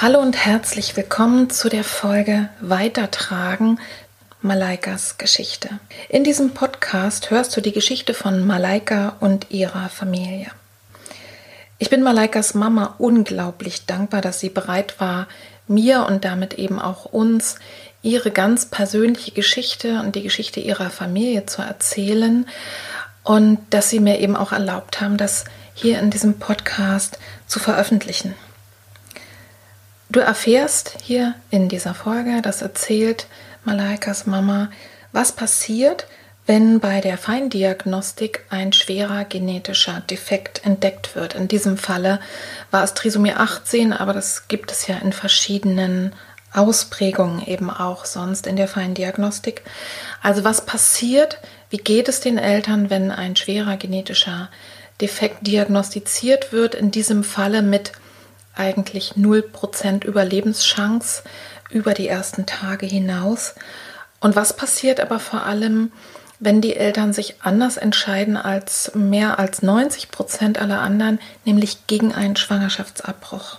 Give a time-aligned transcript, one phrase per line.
[0.00, 3.80] Hallo und herzlich willkommen zu der Folge Weitertragen
[4.42, 5.70] Malaikas Geschichte.
[6.08, 10.52] In diesem Podcast hörst du die Geschichte von Malaika und ihrer Familie.
[11.80, 15.26] Ich bin Malaikas Mama unglaublich dankbar, dass sie bereit war,
[15.66, 17.56] mir und damit eben auch uns
[18.00, 22.46] ihre ganz persönliche Geschichte und die Geschichte ihrer Familie zu erzählen
[23.24, 28.36] und dass sie mir eben auch erlaubt haben, das hier in diesem Podcast zu veröffentlichen.
[30.10, 33.26] Du erfährst hier in dieser Folge, das erzählt
[33.64, 34.70] Malaikas Mama,
[35.12, 36.06] was passiert,
[36.46, 41.34] wenn bei der Feindiagnostik ein schwerer genetischer Defekt entdeckt wird.
[41.34, 42.20] In diesem Falle
[42.70, 46.14] war es Trisomie 18, aber das gibt es ja in verschiedenen
[46.54, 49.60] Ausprägungen eben auch sonst in der Feindiagnostik.
[50.22, 54.48] Also was passiert, wie geht es den Eltern, wenn ein schwerer genetischer
[55.02, 57.92] Defekt diagnostiziert wird, in diesem Falle mit
[58.58, 61.22] eigentlich 0% Überlebenschance
[61.70, 63.54] über die ersten Tage hinaus.
[64.20, 65.92] Und was passiert aber vor allem,
[66.40, 72.14] wenn die Eltern sich anders entscheiden als mehr als 90 Prozent aller anderen, nämlich gegen
[72.14, 73.58] einen Schwangerschaftsabbruch?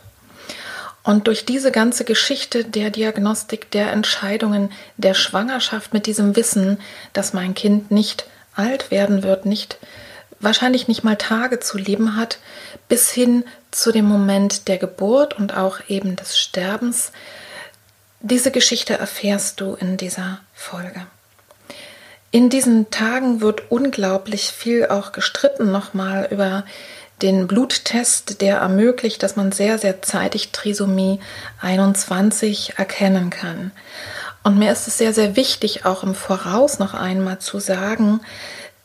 [1.04, 6.78] Und durch diese ganze Geschichte der Diagnostik, der Entscheidungen, der Schwangerschaft mit diesem Wissen,
[7.14, 8.26] dass mein Kind nicht
[8.56, 9.78] alt werden wird, nicht
[10.40, 12.40] wahrscheinlich nicht mal Tage zu leben hat,
[12.88, 17.12] bis hin zu dem Moment der Geburt und auch eben des Sterbens.
[18.22, 21.06] Diese Geschichte erfährst du in dieser Folge.
[22.32, 26.64] In diesen Tagen wird unglaublich viel auch gestritten nochmal über
[27.22, 31.20] den Bluttest, der ermöglicht, dass man sehr, sehr zeitig Trisomie
[31.60, 33.72] 21 erkennen kann.
[34.44, 38.22] Und mir ist es sehr, sehr wichtig, auch im Voraus noch einmal zu sagen,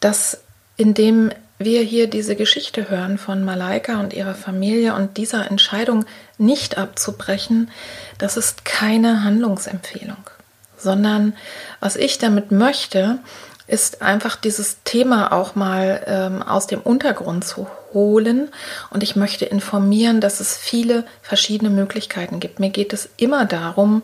[0.01, 0.39] dass
[0.77, 1.31] indem
[1.65, 6.05] wir hier diese Geschichte hören von Malaika und ihrer Familie und dieser Entscheidung
[6.39, 7.71] nicht abzubrechen,
[8.19, 10.31] das ist keine Handlungsempfehlung,
[10.77, 11.35] sondern
[11.81, 13.19] was ich damit möchte,
[13.67, 18.51] ist einfach dieses Thema auch mal ähm, aus dem Untergrund zu holen.
[18.91, 22.61] Und ich möchte informieren, dass es viele verschiedene Möglichkeiten gibt.
[22.61, 24.03] Mir geht es immer darum,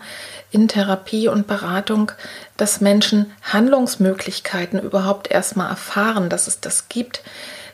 [0.50, 2.12] in Therapie und Beratung,
[2.56, 7.22] dass Menschen Handlungsmöglichkeiten überhaupt erstmal erfahren, dass es das gibt.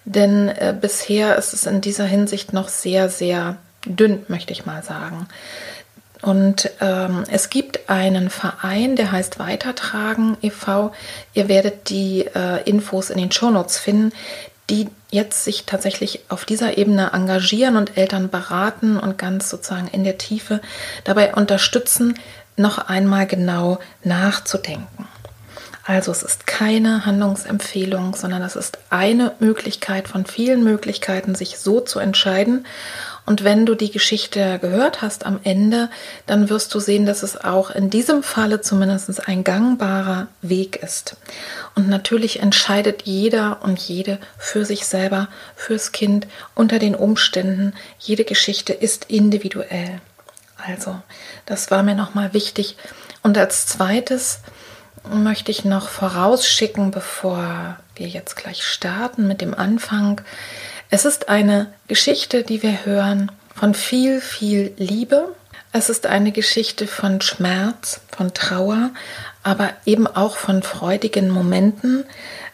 [0.05, 4.83] Denn äh, bisher ist es in dieser Hinsicht noch sehr, sehr dünn, möchte ich mal
[4.83, 5.27] sagen.
[6.23, 10.93] Und ähm, es gibt einen Verein, der heißt Weitertragen e.V.
[11.35, 14.13] Ihr werdet die äh, Infos in den Shownotes finden,
[14.71, 20.05] die jetzt sich tatsächlich auf dieser Ebene engagieren und Eltern beraten und ganz sozusagen in
[20.05, 20.61] der Tiefe
[21.05, 22.19] dabei unterstützen,
[22.57, 25.07] noch einmal genau nachzudenken.
[25.89, 31.81] Also es ist keine Handlungsempfehlung, sondern es ist eine Möglichkeit von vielen Möglichkeiten, sich so
[31.81, 32.67] zu entscheiden.
[33.25, 35.89] Und wenn du die Geschichte gehört hast am Ende,
[36.27, 41.17] dann wirst du sehen, dass es auch in diesem Falle zumindest ein gangbarer Weg ist.
[41.77, 46.27] Und natürlich entscheidet jeder und jede für sich selber, fürs Kind,
[46.57, 47.75] unter den Umständen.
[48.01, 50.01] Jede Geschichte ist individuell.
[50.67, 51.01] Also,
[51.45, 52.77] das war mir nochmal wichtig.
[53.23, 54.41] Und als zweites
[55.11, 60.21] möchte ich noch vorausschicken, bevor wir jetzt gleich starten mit dem Anfang,
[60.91, 65.35] es ist eine Geschichte, die wir hören von viel, viel Liebe.
[65.73, 68.91] Es ist eine Geschichte von Schmerz, von Trauer,
[69.43, 72.05] aber eben auch von freudigen Momenten.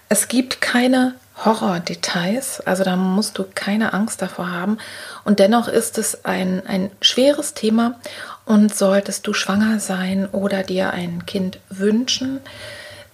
[0.09, 1.15] Es gibt keine
[1.45, 4.79] Horror-Details, also da musst du keine Angst davor haben.
[5.25, 7.99] Und dennoch ist es ein, ein schweres Thema
[8.45, 12.41] und solltest du schwanger sein oder dir ein Kind wünschen,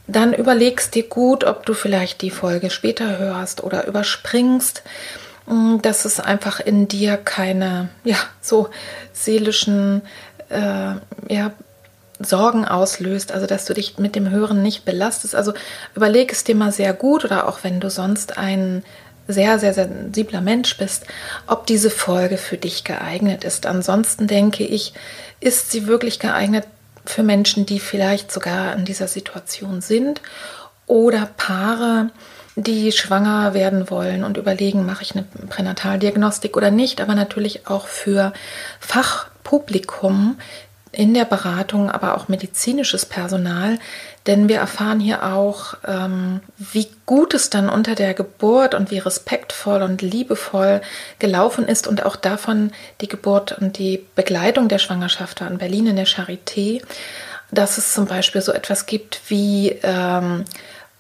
[0.06, 4.82] dann überlegst dir gut, ob du vielleicht die Folge später hörst oder überspringst.
[5.46, 8.68] mm, dass es einfach in dir keine, ja, so
[9.12, 10.02] seelischen,
[10.50, 10.94] äh,
[11.28, 11.52] ja,
[12.20, 15.34] Sorgen auslöst, also dass du dich mit dem Hören nicht belastest.
[15.34, 15.52] Also
[15.94, 18.82] überleg es dir mal sehr gut oder auch wenn du sonst ein
[19.28, 21.04] sehr, sehr sensibler Mensch bist,
[21.46, 23.66] ob diese Folge für dich geeignet ist.
[23.66, 24.94] Ansonsten denke ich,
[25.40, 26.66] ist sie wirklich geeignet
[27.04, 30.22] für Menschen, die vielleicht sogar in dieser Situation sind
[30.86, 32.10] oder Paare,
[32.56, 37.86] die schwanger werden wollen und überlegen, mache ich eine Pränataldiagnostik oder nicht, aber natürlich auch
[37.86, 38.32] für
[38.80, 40.38] Fachpublikum
[40.92, 43.78] in der Beratung, aber auch medizinisches Personal,
[44.26, 48.98] denn wir erfahren hier auch, ähm, wie gut es dann unter der Geburt und wie
[48.98, 50.80] respektvoll und liebevoll
[51.18, 55.86] gelaufen ist und auch davon die Geburt und die Begleitung der Schwangerschaft war in Berlin
[55.86, 56.82] in der Charité,
[57.50, 60.44] dass es zum Beispiel so etwas gibt wie ähm,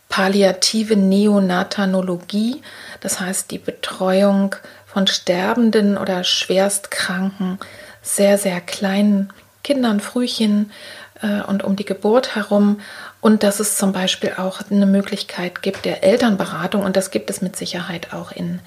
[0.08, 2.62] palliative Neonatanologie,
[3.00, 4.54] das heißt die Betreuung
[4.86, 7.58] von sterbenden oder schwerstkranken,
[8.00, 9.32] sehr, sehr kleinen
[9.68, 10.72] Kindern, Frühchen
[11.20, 12.80] äh, und um die Geburt herum.
[13.20, 16.82] Und dass es zum Beispiel auch eine Möglichkeit gibt der Elternberatung.
[16.82, 18.60] Und das gibt es mit Sicherheit auch in,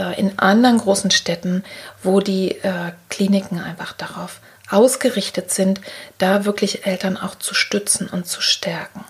[0.00, 1.62] äh, in anderen großen Städten,
[2.02, 5.80] wo die äh, Kliniken einfach darauf ausgerichtet sind,
[6.18, 9.04] da wirklich Eltern auch zu stützen und zu stärken.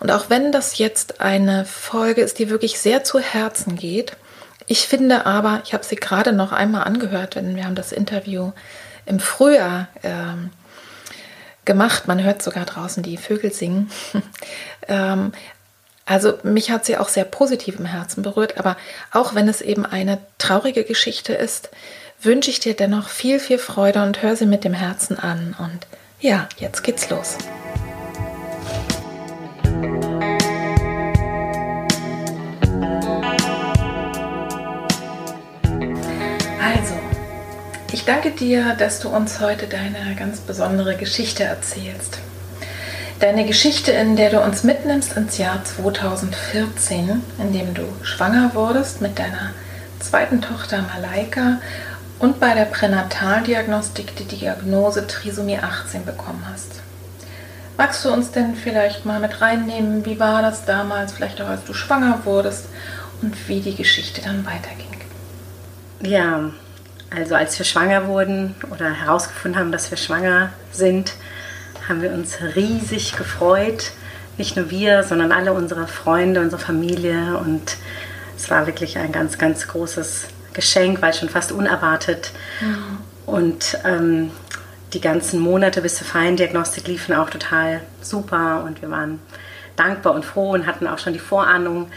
[0.00, 4.16] Und auch wenn das jetzt eine Folge ist, die wirklich sehr zu Herzen geht,
[4.66, 8.52] ich finde aber, ich habe sie gerade noch einmal angehört, denn wir haben das Interview
[9.08, 10.50] im Frühjahr ähm,
[11.64, 12.06] gemacht.
[12.06, 13.90] Man hört sogar draußen die Vögel singen.
[14.88, 15.32] ähm,
[16.06, 18.76] also mich hat sie auch sehr positiv im Herzen berührt, aber
[19.12, 21.68] auch wenn es eben eine traurige Geschichte ist,
[22.22, 25.54] wünsche ich dir dennoch viel, viel Freude und hör sie mit dem Herzen an.
[25.58, 25.86] Und
[26.20, 27.36] ja, jetzt geht's los.
[38.08, 42.18] Danke dir, dass du uns heute deine ganz besondere Geschichte erzählst.
[43.20, 49.02] Deine Geschichte, in der du uns mitnimmst ins Jahr 2014, in dem du schwanger wurdest
[49.02, 49.50] mit deiner
[50.00, 51.60] zweiten Tochter Malaika
[52.18, 56.80] und bei der Pränataldiagnostik die Diagnose Trisomie 18 bekommen hast.
[57.76, 61.64] Magst du uns denn vielleicht mal mit reinnehmen, wie war das damals, vielleicht auch als
[61.64, 62.66] du schwanger wurdest
[63.20, 64.86] und wie die Geschichte dann weiterging?
[66.00, 66.52] Ja,
[67.10, 71.14] also als wir schwanger wurden oder herausgefunden haben, dass wir schwanger sind,
[71.88, 73.92] haben wir uns riesig gefreut.
[74.36, 77.38] Nicht nur wir, sondern alle unsere Freunde, unsere Familie.
[77.38, 77.76] Und
[78.36, 82.30] es war wirklich ein ganz, ganz großes Geschenk, weil schon fast unerwartet.
[82.60, 82.98] Mhm.
[83.26, 84.30] Und ähm,
[84.92, 89.20] die ganzen Monate bis zur Feindiagnostik liefen auch total super und wir waren
[89.76, 91.90] dankbar und froh und hatten auch schon die Vorahnung,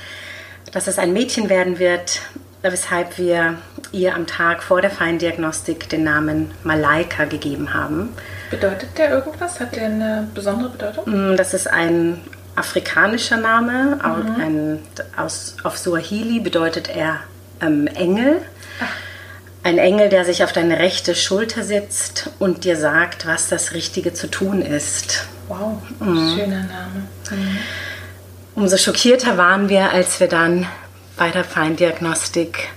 [0.73, 2.21] dass es ein Mädchen werden wird
[2.61, 3.57] weshalb wir
[3.91, 8.09] ihr am Tag vor der Feindiagnostik den Namen Malaika gegeben haben.
[8.49, 9.59] Bedeutet der irgendwas?
[9.59, 11.33] Hat der eine besondere Bedeutung?
[11.33, 12.21] Mm, das ist ein
[12.55, 13.97] afrikanischer Name.
[14.03, 14.41] Mhm.
[14.41, 14.79] Ein,
[15.17, 17.19] aus, auf Suahili bedeutet er
[17.61, 18.41] ähm, Engel.
[18.79, 18.87] Ach.
[19.63, 24.11] Ein Engel, der sich auf deine rechte Schulter setzt und dir sagt, was das Richtige
[24.13, 25.25] zu tun ist.
[25.47, 26.35] Wow, mhm.
[26.35, 27.07] schöner Name.
[27.29, 27.57] Mhm.
[28.55, 30.67] Umso schockierter waren wir, als wir dann
[31.17, 32.69] bei der Feindiagnostik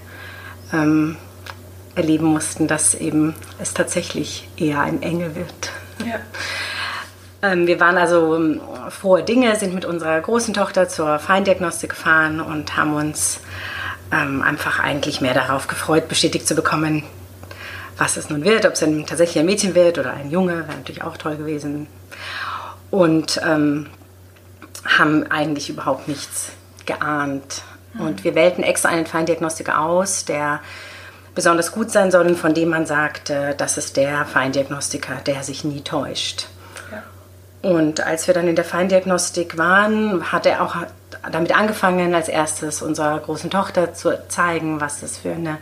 [0.72, 1.16] ähm,
[1.94, 5.72] erleben mussten, dass eben es tatsächlich eher ein Engel wird.
[6.04, 6.20] Ja.
[7.42, 12.40] ähm, wir waren also ähm, frohe Dinge, sind mit unserer großen Tochter zur Feindiagnostik gefahren
[12.40, 13.40] und haben uns
[14.12, 17.04] ähm, einfach eigentlich mehr darauf gefreut, bestätigt zu bekommen,
[17.96, 20.76] was es nun wird, ob es dann tatsächlich ein Mädchen wird oder ein Junge, wäre
[20.76, 21.86] natürlich auch toll gewesen.
[22.90, 23.86] Und ähm,
[24.84, 26.52] haben eigentlich überhaupt nichts
[26.86, 27.62] geahnt.
[27.98, 30.60] Und wir wählten extra einen Feindiagnostiker aus, der
[31.34, 35.64] besonders gut sein soll und von dem man sagt, das ist der Feindiagnostiker, der sich
[35.64, 36.46] nie täuscht.
[36.90, 37.70] Ja.
[37.70, 40.76] Und als wir dann in der Feindiagnostik waren, hat er auch
[41.30, 45.58] damit angefangen, als erstes unserer großen Tochter zu zeigen, was das für eine,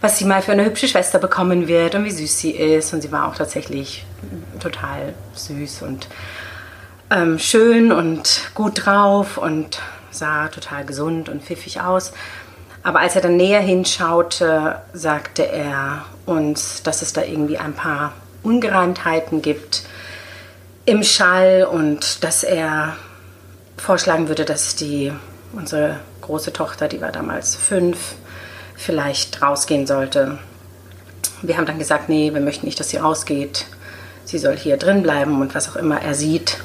[0.00, 2.92] was sie mal für eine hübsche Schwester bekommen wird und wie süß sie ist.
[2.92, 4.06] Und sie war auch tatsächlich
[4.60, 6.08] total süß und
[7.10, 9.80] ähm, schön und gut drauf und
[10.12, 12.12] sah total gesund und pfiffig aus.
[12.82, 18.12] Aber als er dann näher hinschaute, sagte er uns, dass es da irgendwie ein paar
[18.42, 19.82] Ungereimtheiten gibt
[20.84, 22.96] im Schall und dass er
[23.76, 25.12] vorschlagen würde, dass die
[25.52, 28.14] unsere große Tochter, die war damals fünf,
[28.74, 30.38] vielleicht rausgehen sollte.
[31.42, 33.66] Wir haben dann gesagt, nee, wir möchten nicht, dass sie rausgeht.
[34.24, 36.58] Sie soll hier drin bleiben und was auch immer er sieht,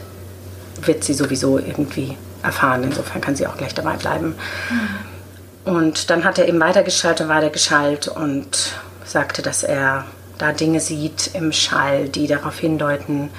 [0.81, 2.83] wird sie sowieso irgendwie erfahren.
[2.83, 4.35] Insofern kann sie auch gleich dabei bleiben.
[4.69, 5.73] Mhm.
[5.73, 8.73] Und dann hat er eben weitergeschaltet und weitergeschaltet und
[9.03, 10.05] sagte, dass er
[10.37, 13.29] da Dinge sieht im Schall, die darauf hindeuten,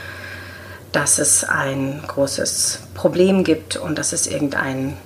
[0.93, 4.97] dass es ein großes Problem gibt und dass es irgendeinen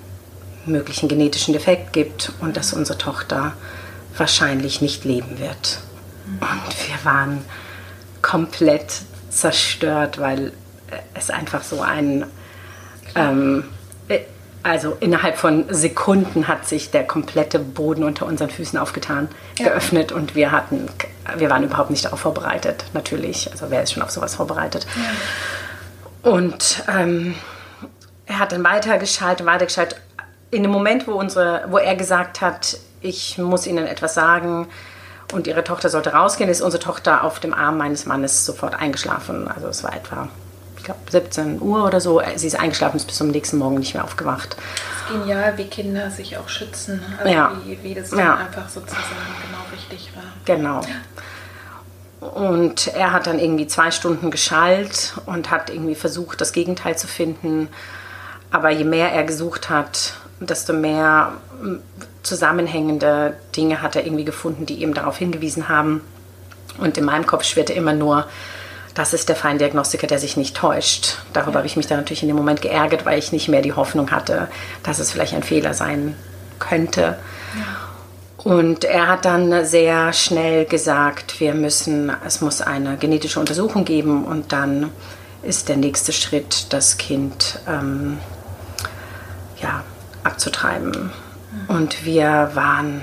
[0.64, 3.52] möglichen genetischen Defekt gibt und dass unsere Tochter
[4.16, 5.80] wahrscheinlich nicht leben wird.
[6.40, 7.44] Und wir waren
[8.20, 8.92] komplett
[9.30, 10.52] zerstört, weil
[11.14, 12.26] es einfach so ein...
[13.14, 13.64] Ähm,
[14.62, 19.28] also innerhalb von Sekunden hat sich der komplette Boden unter unseren Füßen aufgetan,
[19.58, 19.68] ja.
[19.68, 20.88] geöffnet und wir hatten,
[21.36, 23.50] wir waren überhaupt nicht darauf vorbereitet, natürlich.
[23.50, 24.86] Also wer ist schon auf sowas vorbereitet?
[24.96, 26.30] Ja.
[26.30, 27.34] Und ähm,
[28.26, 30.00] er hat dann weitergeschaltet, weitergeschaltet.
[30.52, 34.68] In dem Moment, wo, unsere, wo er gesagt hat, ich muss Ihnen etwas sagen
[35.32, 39.48] und Ihre Tochter sollte rausgehen, ist unsere Tochter auf dem Arm meines Mannes sofort eingeschlafen.
[39.48, 40.28] Also es war etwa
[40.82, 42.20] ich glaube 17 Uhr oder so.
[42.34, 44.56] Sie ist eingeschlafen, ist bis zum nächsten Morgen nicht mehr aufgewacht.
[44.56, 47.00] Das ist genial, wie Kinder sich auch schützen.
[47.18, 47.52] Also ja.
[47.64, 48.34] wie, wie das dann ja.
[48.34, 49.04] einfach sozusagen
[49.46, 50.24] genau richtig war.
[50.44, 50.80] Genau.
[52.18, 57.06] Und er hat dann irgendwie zwei Stunden geschallt und hat irgendwie versucht, das Gegenteil zu
[57.06, 57.68] finden.
[58.50, 61.34] Aber je mehr er gesucht hat, desto mehr
[62.24, 66.00] zusammenhängende Dinge hat er irgendwie gefunden, die ihm darauf hingewiesen haben.
[66.78, 68.26] Und in meinem Kopf schwirrte immer nur,
[68.94, 71.18] das ist der Feindiagnostiker, der sich nicht täuscht.
[71.32, 71.56] Darüber ja.
[71.58, 74.10] habe ich mich dann natürlich in dem Moment geärgert, weil ich nicht mehr die Hoffnung
[74.10, 74.48] hatte,
[74.82, 76.14] dass es vielleicht ein Fehler sein
[76.58, 77.18] könnte.
[77.56, 77.82] Ja.
[78.44, 84.24] Und er hat dann sehr schnell gesagt, wir müssen, es muss eine genetische Untersuchung geben
[84.24, 84.90] und dann
[85.42, 88.18] ist der nächste Schritt, das Kind ähm,
[89.60, 89.84] ja,
[90.24, 91.12] abzutreiben.
[91.68, 91.74] Mhm.
[91.74, 93.02] Und wir waren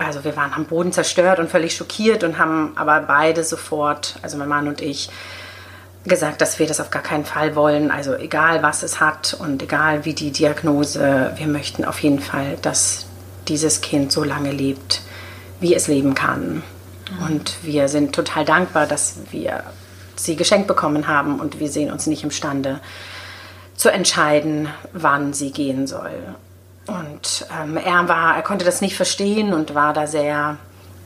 [0.00, 4.36] also wir waren am Boden zerstört und völlig schockiert und haben aber beide sofort, also
[4.36, 5.10] mein Mann und ich,
[6.04, 7.90] gesagt, dass wir das auf gar keinen Fall wollen.
[7.90, 12.56] Also egal, was es hat und egal wie die Diagnose, wir möchten auf jeden Fall,
[12.62, 13.06] dass
[13.48, 15.02] dieses Kind so lange lebt,
[15.60, 16.62] wie es leben kann.
[17.10, 17.26] Mhm.
[17.26, 19.64] Und wir sind total dankbar, dass wir
[20.16, 22.80] sie geschenkt bekommen haben und wir sehen uns nicht imstande
[23.74, 26.34] zu entscheiden, wann sie gehen soll.
[26.86, 30.56] Und ähm, er war, er konnte das nicht verstehen und war da sehr,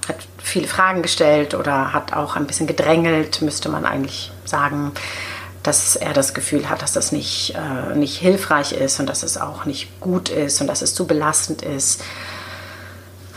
[0.08, 4.92] hat viele Fragen gestellt oder hat auch ein bisschen gedrängelt, müsste man eigentlich sagen,
[5.62, 9.38] dass er das Gefühl hat, dass das nicht, äh, nicht hilfreich ist und dass es
[9.38, 12.02] auch nicht gut ist und dass es zu belastend ist.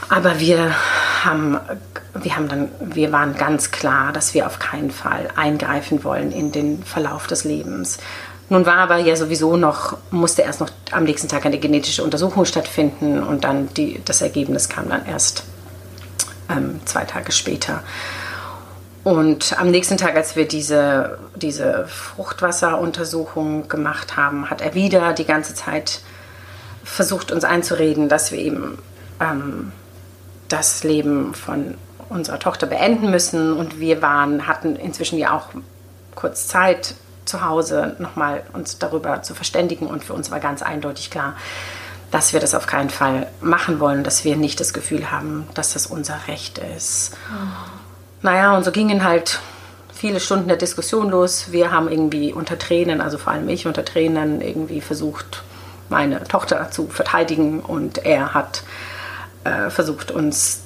[0.09, 0.73] Aber wir
[1.23, 1.59] haben,
[2.13, 6.51] wir haben dann, wir waren ganz klar, dass wir auf keinen Fall eingreifen wollen in
[6.51, 7.97] den Verlauf des Lebens.
[8.49, 12.45] Nun war aber ja sowieso noch, musste erst noch am nächsten Tag eine genetische Untersuchung
[12.45, 15.43] stattfinden und dann die, das Ergebnis kam dann erst
[16.49, 17.83] ähm, zwei Tage später.
[19.03, 25.25] Und am nächsten Tag, als wir diese, diese Fruchtwasseruntersuchung gemacht haben, hat er wieder die
[25.25, 26.01] ganze Zeit
[26.83, 28.77] versucht, uns einzureden, dass wir eben
[29.21, 29.71] ähm,
[30.49, 31.75] das Leben von
[32.09, 33.53] unserer Tochter beenden müssen.
[33.53, 35.49] Und wir waren, hatten inzwischen ja auch
[36.15, 36.95] kurz Zeit,
[37.27, 39.87] zu Hause nochmal uns darüber zu verständigen.
[39.87, 41.35] Und für uns war ganz eindeutig klar,
[42.11, 45.73] dass wir das auf keinen Fall machen wollen, dass wir nicht das Gefühl haben, dass
[45.73, 47.13] das unser Recht ist.
[47.29, 47.47] Oh.
[48.21, 49.39] Naja, und so gingen halt
[49.93, 51.51] viele Stunden der Diskussion los.
[51.51, 55.43] Wir haben irgendwie unter Tränen, also vor allem ich unter Tränen, irgendwie versucht,
[55.89, 58.63] meine Tochter zu verteidigen und er hat
[59.43, 60.61] äh, versucht, uns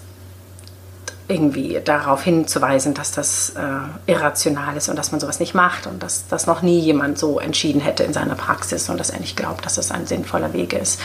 [1.31, 6.03] irgendwie darauf hinzuweisen, dass das äh, irrational ist und dass man sowas nicht macht und
[6.03, 9.37] dass das noch nie jemand so entschieden hätte in seiner Praxis und dass er nicht
[9.37, 10.99] glaubt, dass das ein sinnvoller Weg ist.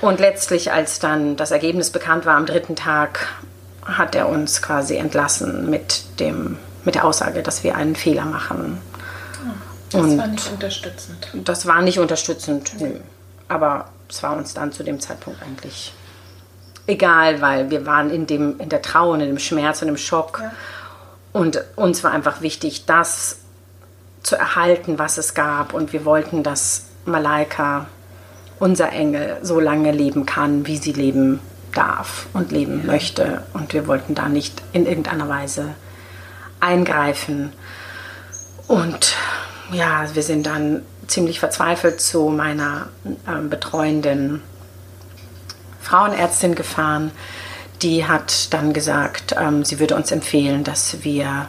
[0.00, 3.28] Und letztlich, als dann das Ergebnis bekannt war am dritten Tag,
[3.84, 8.78] hat er uns quasi entlassen mit, dem, mit der Aussage, dass wir einen Fehler machen.
[9.90, 11.28] Das und war nicht unterstützend.
[11.44, 12.90] Das war nicht unterstützend, nö.
[13.48, 15.94] Aber es war uns dann zu dem Zeitpunkt eigentlich
[16.88, 19.96] egal, weil wir waren in, dem, in der Trauer und in dem Schmerz und im
[19.96, 20.40] Schock.
[20.42, 20.50] Ja.
[21.32, 23.38] Und uns war einfach wichtig, das
[24.22, 25.74] zu erhalten, was es gab.
[25.74, 27.86] Und wir wollten, dass Malaika,
[28.58, 31.40] unser Engel, so lange leben kann, wie sie leben
[31.74, 32.86] darf und leben ja.
[32.92, 33.42] möchte.
[33.52, 35.74] Und wir wollten da nicht in irgendeiner Weise
[36.58, 37.52] eingreifen.
[38.66, 39.14] Und
[39.72, 42.88] ja, wir sind dann ziemlich verzweifelt zu meiner
[43.26, 44.42] äh, betreuenden
[45.88, 47.10] Frauenärztin gefahren.
[47.82, 51.48] Die hat dann gesagt, ähm, sie würde uns empfehlen, dass wir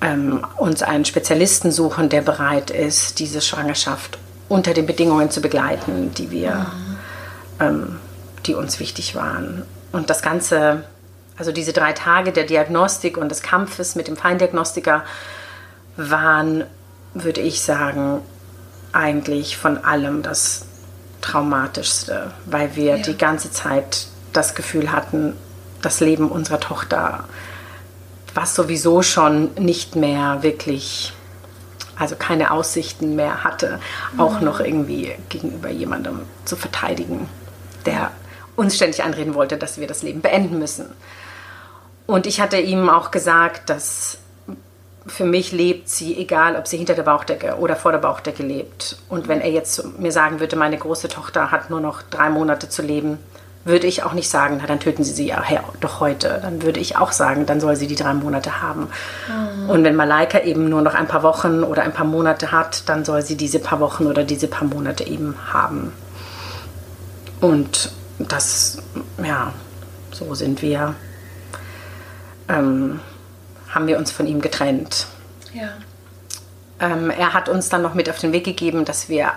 [0.00, 6.14] ähm, uns einen Spezialisten suchen, der bereit ist, diese Schwangerschaft unter den Bedingungen zu begleiten,
[6.14, 6.96] die wir, mhm.
[7.60, 8.00] ähm,
[8.46, 9.64] die uns wichtig waren.
[9.92, 10.84] Und das Ganze,
[11.36, 15.04] also diese drei Tage der Diagnostik und des Kampfes mit dem Feindiagnostiker
[15.96, 16.64] waren,
[17.14, 18.20] würde ich sagen,
[18.92, 20.67] eigentlich von allem das
[21.20, 23.02] traumatischste, weil wir ja.
[23.02, 25.34] die ganze Zeit das Gefühl hatten,
[25.82, 27.24] das Leben unserer Tochter,
[28.34, 31.12] was sowieso schon nicht mehr wirklich,
[31.96, 33.80] also keine Aussichten mehr hatte,
[34.12, 34.20] mhm.
[34.20, 37.28] auch noch irgendwie gegenüber jemandem zu verteidigen,
[37.86, 38.10] der
[38.56, 40.86] uns ständig anreden wollte, dass wir das Leben beenden müssen.
[42.06, 44.18] Und ich hatte ihm auch gesagt, dass
[45.08, 48.98] für mich lebt sie, egal ob sie hinter der Bauchdecke oder vor der Bauchdecke lebt.
[49.08, 52.68] Und wenn er jetzt mir sagen würde, meine große Tochter hat nur noch drei Monate
[52.68, 53.18] zu leben,
[53.64, 55.42] würde ich auch nicht sagen, na, dann töten Sie sie ja
[55.80, 56.38] doch heute.
[56.42, 58.88] Dann würde ich auch sagen, dann soll sie die drei Monate haben.
[59.28, 59.70] Mhm.
[59.70, 63.04] Und wenn Malaika eben nur noch ein paar Wochen oder ein paar Monate hat, dann
[63.04, 65.92] soll sie diese paar Wochen oder diese paar Monate eben haben.
[67.40, 68.78] Und das,
[69.22, 69.52] ja,
[70.12, 70.94] so sind wir,
[72.48, 73.00] ähm,
[73.78, 75.06] haben wir uns von ihm getrennt.
[75.54, 75.68] Ja.
[76.80, 79.30] Ähm, er hat uns dann noch mit auf den Weg gegeben, dass wir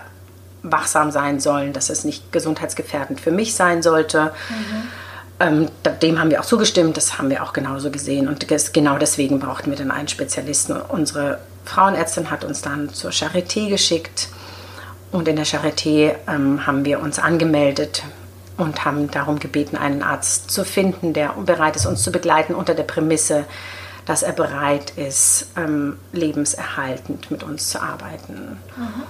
[0.64, 4.32] wachsam sein sollen, dass es nicht gesundheitsgefährdend für mich sein sollte.
[4.48, 4.88] Mhm.
[5.38, 5.68] Ähm,
[6.02, 9.70] dem haben wir auch zugestimmt, das haben wir auch genauso gesehen und genau deswegen brauchten
[9.70, 10.72] wir dann einen Spezialisten.
[10.72, 14.28] Unsere Frauenärztin hat uns dann zur Charité geschickt
[15.12, 18.02] und in der Charité ähm, haben wir uns angemeldet
[18.56, 22.74] und haben darum gebeten, einen Arzt zu finden, der bereit ist, uns zu begleiten unter
[22.74, 23.44] der Prämisse,
[24.06, 28.58] dass er bereit ist, ähm, lebenserhaltend mit uns zu arbeiten.
[28.76, 29.02] Mhm.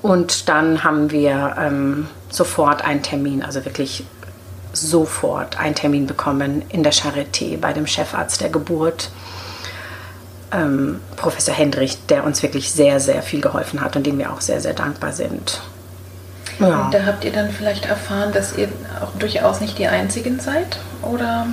[0.00, 4.04] Und dann haben wir ähm, sofort einen Termin, also wirklich
[4.72, 9.10] sofort einen Termin bekommen in der Charité bei dem Chefarzt der Geburt,
[10.52, 14.40] ähm, Professor Hendrich, der uns wirklich sehr, sehr viel geholfen hat und dem wir auch
[14.40, 15.60] sehr, sehr dankbar sind.
[16.58, 16.84] Ja.
[16.84, 18.68] Und da habt ihr dann vielleicht erfahren, dass ihr
[19.00, 20.78] auch durchaus nicht die Einzigen seid?
[21.02, 21.46] Oder?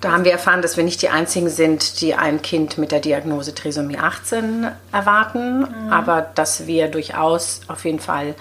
[0.00, 3.00] Da haben wir erfahren, dass wir nicht die Einzigen sind, die ein Kind mit der
[3.00, 5.92] Diagnose Trisomie 18 erwarten, mhm.
[5.92, 8.36] aber dass wir durchaus auf jeden Fall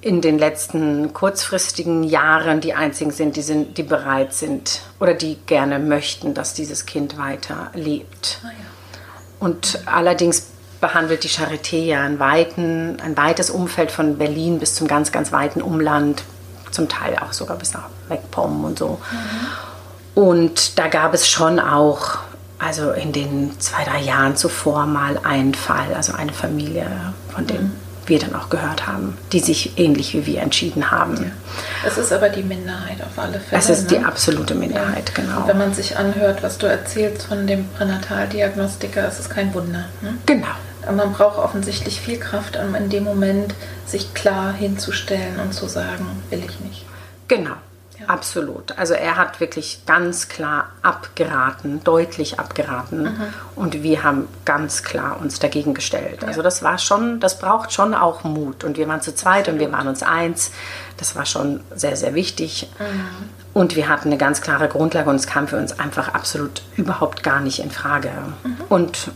[0.00, 5.36] in den letzten kurzfristigen Jahren die Einzigen sind, die, sind, die bereit sind oder die
[5.46, 8.38] gerne möchten, dass dieses Kind weiter lebt.
[8.42, 8.54] Ah, ja.
[9.40, 10.46] Und allerdings
[10.80, 15.32] behandelt die Charité ja ein, weiten, ein weites Umfeld von Berlin bis zum ganz, ganz
[15.32, 16.22] weiten Umland,
[16.70, 19.00] zum Teil auch sogar bis nach Meckpomm und so.
[19.10, 19.65] Mhm.
[20.16, 22.20] Und da gab es schon auch,
[22.58, 26.86] also in den zwei, drei Jahren zuvor mal einen Fall, also eine Familie,
[27.34, 27.72] von dem mhm.
[28.06, 31.16] wir dann auch gehört haben, die sich ähnlich wie wir entschieden haben.
[31.18, 31.30] Ja.
[31.86, 33.60] Es ist aber die Minderheit auf alle Fälle.
[33.60, 33.98] Es ist ne?
[33.98, 35.22] die absolute Minderheit, ja.
[35.22, 35.40] genau.
[35.42, 39.84] Und wenn man sich anhört, was du erzählst von dem Pränataldiagnostiker, ist es kein Wunder.
[40.00, 40.14] Ne?
[40.24, 40.46] Genau.
[40.90, 46.06] Man braucht offensichtlich viel Kraft, um in dem Moment sich klar hinzustellen und zu sagen,
[46.30, 46.86] will ich nicht.
[47.28, 47.56] Genau.
[48.06, 48.76] Absolut.
[48.78, 53.04] Also er hat wirklich ganz klar abgeraten, deutlich abgeraten.
[53.04, 53.22] Mhm.
[53.54, 56.22] Und wir haben ganz klar uns dagegen gestellt.
[56.22, 56.28] Ja.
[56.28, 58.64] Also das war schon, das braucht schon auch Mut.
[58.64, 59.60] Und wir waren zu zweit Absolut.
[59.60, 60.52] und wir waren uns eins.
[60.96, 62.68] Das war schon sehr, sehr wichtig.
[62.78, 63.30] Mhm.
[63.54, 67.22] Und wir hatten eine ganz klare Grundlage und es kam für uns einfach absolut überhaupt
[67.22, 68.10] gar nicht in Frage.
[68.44, 68.56] Mhm.
[68.68, 69.10] Und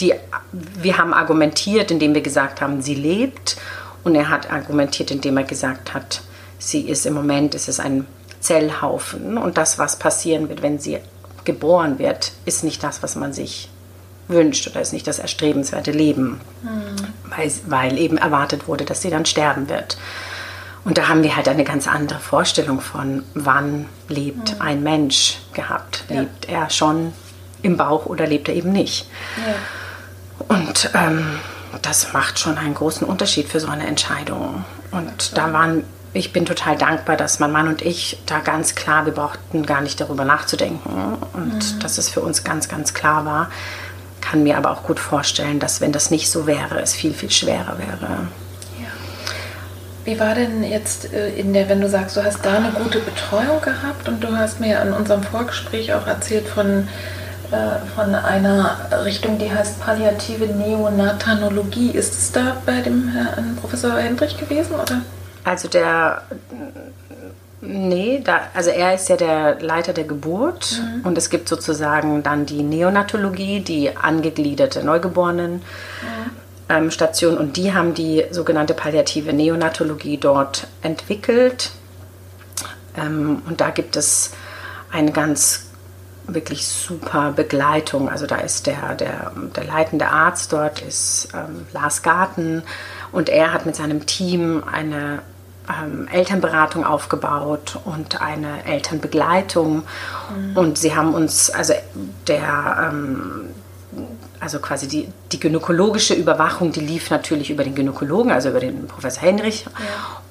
[0.00, 0.14] die,
[0.52, 3.56] wir haben argumentiert, indem wir gesagt haben, sie lebt.
[4.04, 6.22] Und er hat argumentiert, indem er gesagt hat,
[6.58, 8.06] sie ist im Moment, ist es ein
[8.40, 10.98] Zellhaufen und das, was passieren wird, wenn sie
[11.44, 13.68] geboren wird, ist nicht das, was man sich
[14.28, 16.96] wünscht oder ist nicht das erstrebenswerte Leben, mhm.
[17.36, 19.96] weil, weil eben erwartet wurde, dass sie dann sterben wird.
[20.84, 24.60] Und da haben wir halt eine ganz andere Vorstellung von, wann lebt mhm.
[24.60, 26.04] ein Mensch gehabt.
[26.08, 26.20] Ja.
[26.20, 27.12] Lebt er schon
[27.62, 29.06] im Bauch oder lebt er eben nicht?
[29.46, 30.56] Ja.
[30.56, 31.40] Und ähm,
[31.82, 34.64] das macht schon einen großen Unterschied für so eine Entscheidung.
[34.90, 39.04] Und da waren ich bin total dankbar, dass mein Mann und ich da ganz klar,
[39.04, 41.80] wir brauchten gar nicht darüber nachzudenken und mhm.
[41.80, 43.50] dass es für uns ganz, ganz klar war.
[44.20, 47.30] Kann mir aber auch gut vorstellen, dass wenn das nicht so wäre, es viel, viel
[47.30, 48.28] schwerer wäre.
[48.80, 48.88] Ja.
[50.04, 53.00] Wie war denn jetzt äh, in der, wenn du sagst, du hast da eine gute
[53.00, 56.88] Betreuung gehabt und du hast mir in unserem Vorgespräch auch erzählt von,
[57.50, 61.90] äh, von einer Richtung, die heißt palliative Neonatanologie.
[61.90, 65.02] Ist es da bei dem Herrn Professor Hendrich gewesen, oder?
[65.48, 66.22] Also der,
[67.60, 71.06] nee, da, also er ist ja der Leiter der Geburt mhm.
[71.06, 75.54] und es gibt sozusagen dann die Neonatologie, die angegliederte Neugeborenen.
[75.54, 76.90] Mhm.
[76.90, 81.70] Station und die haben die sogenannte palliative Neonatologie dort entwickelt.
[82.94, 84.32] Ähm, und da gibt es
[84.90, 85.68] eine ganz
[86.26, 88.08] wirklich super Begleitung.
[88.08, 92.62] Also da ist der, der, der leitende Arzt dort, ist ähm, Lars Garten
[93.12, 95.20] und er hat mit seinem Team eine
[95.68, 99.82] ähm, Elternberatung aufgebaut und eine Elternbegleitung.
[100.34, 100.56] Mhm.
[100.56, 101.74] Und sie haben uns, also
[102.26, 103.50] der, ähm,
[104.40, 108.86] also quasi die, die gynäkologische Überwachung, die lief natürlich über den Gynäkologen, also über den
[108.86, 109.64] Professor Henrich.
[109.64, 109.70] Ja.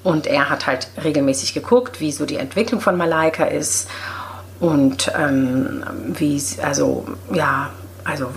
[0.02, 3.88] Und er hat halt regelmäßig geguckt, wie so die Entwicklung von Malaika ist
[4.60, 7.70] und ähm, wie, also, ja,
[8.04, 8.30] also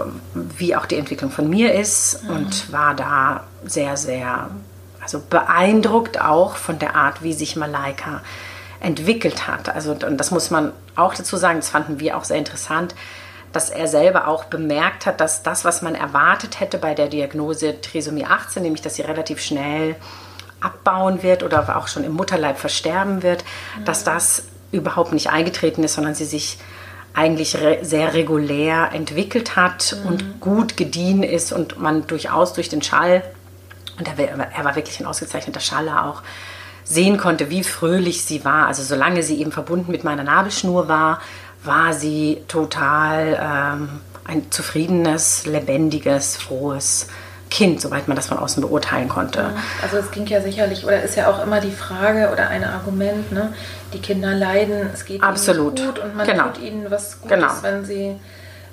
[0.57, 2.29] wie auch die Entwicklung von mir ist mhm.
[2.29, 4.49] und war da sehr, sehr
[5.13, 8.21] also beeindruckt auch von der Art, wie sich Malaika
[8.79, 9.69] entwickelt hat.
[9.69, 12.95] Also, und das muss man auch dazu sagen, das fanden wir auch sehr interessant,
[13.51, 17.81] dass er selber auch bemerkt hat, dass das, was man erwartet hätte bei der Diagnose
[17.81, 19.95] Trisomie 18, nämlich dass sie relativ schnell
[20.61, 23.43] abbauen wird oder auch schon im Mutterleib versterben wird,
[23.77, 23.85] mhm.
[23.85, 26.57] dass das überhaupt nicht eingetreten ist, sondern sie sich
[27.13, 30.07] eigentlich re sehr regulär entwickelt hat mhm.
[30.07, 33.21] und gut gediehen ist und man durchaus durch den Schall,
[34.01, 36.21] und er, er war wirklich ein ausgezeichneter Schaller auch,
[36.83, 38.67] sehen konnte, wie fröhlich sie war.
[38.67, 41.21] Also solange sie eben verbunden mit meiner Nabelschnur war,
[41.63, 47.07] war sie total ähm, ein zufriedenes, lebendiges, frohes
[47.49, 49.51] Kind, soweit man das von außen beurteilen konnte.
[49.81, 53.31] Also es ging ja sicherlich, oder ist ja auch immer die Frage oder ein Argument,
[53.31, 53.53] ne?
[53.93, 55.77] die Kinder leiden, es geht Absolut.
[55.77, 56.45] ihnen gut und man genau.
[56.45, 57.51] tut ihnen was Gutes, genau.
[57.61, 58.15] wenn sie,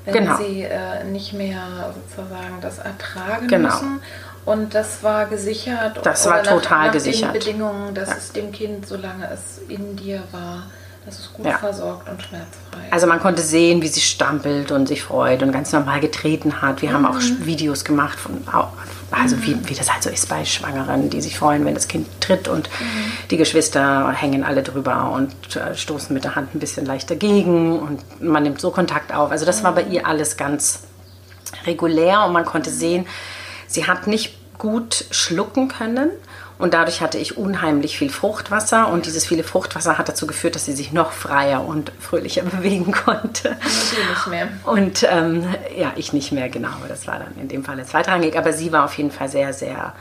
[0.04, 0.36] wenn genau.
[0.36, 3.68] sie äh, nicht mehr sozusagen das ertragen genau.
[3.68, 4.00] müssen.
[4.48, 6.00] Und das war gesichert.
[6.02, 7.34] Das war total nach gesichert.
[7.34, 8.16] Den Bedingungen, dass ja.
[8.16, 10.62] es dem Kind, solange es in dir war,
[11.04, 11.58] das ist gut ja.
[11.58, 12.90] versorgt und schmerzfrei.
[12.90, 16.80] Also man konnte sehen, wie sie stampelt und sich freut und ganz normal getreten hat.
[16.80, 16.94] Wir mhm.
[16.94, 17.44] haben auch mhm.
[17.44, 18.42] Videos gemacht von,
[19.10, 19.42] also mhm.
[19.42, 22.48] wie, wie das halt so ist bei Schwangeren, die sich freuen, wenn das Kind tritt
[22.48, 23.12] und mhm.
[23.30, 27.78] die Geschwister hängen alle drüber und äh, stoßen mit der Hand ein bisschen leicht dagegen
[27.78, 29.30] und man nimmt so Kontakt auf.
[29.30, 29.92] Also das war bei mhm.
[29.92, 30.84] ihr alles ganz
[31.66, 33.06] regulär und man konnte sehen,
[33.66, 36.10] sie hat nicht gut schlucken können
[36.58, 40.64] und dadurch hatte ich unheimlich viel Fruchtwasser und dieses viele Fruchtwasser hat dazu geführt, dass
[40.64, 43.56] sie sich noch freier und fröhlicher bewegen konnte.
[43.64, 44.48] Ich nicht mehr.
[44.64, 46.74] Und ähm, ja, ich nicht mehr, genau.
[46.88, 48.36] Das war dann in dem Fall zweitrangig.
[48.36, 49.94] Aber sie war auf jeden Fall sehr, sehr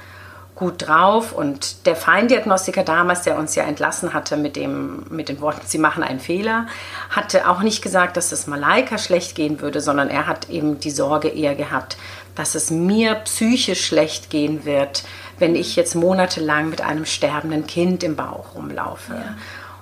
[0.56, 1.32] gut drauf.
[1.32, 5.78] Und der Feindiagnostiker damals, der uns ja entlassen hatte mit, dem, mit den Worten, Sie
[5.78, 6.66] machen einen Fehler,
[7.12, 10.90] hatte auch nicht gesagt, dass es Malaika schlecht gehen würde, sondern er hat eben die
[10.90, 11.98] Sorge eher gehabt,
[12.38, 15.04] dass es mir psychisch schlecht gehen wird,
[15.40, 19.14] wenn ich jetzt monatelang mit einem sterbenden Kind im Bauch rumlaufe.
[19.14, 19.36] Ja.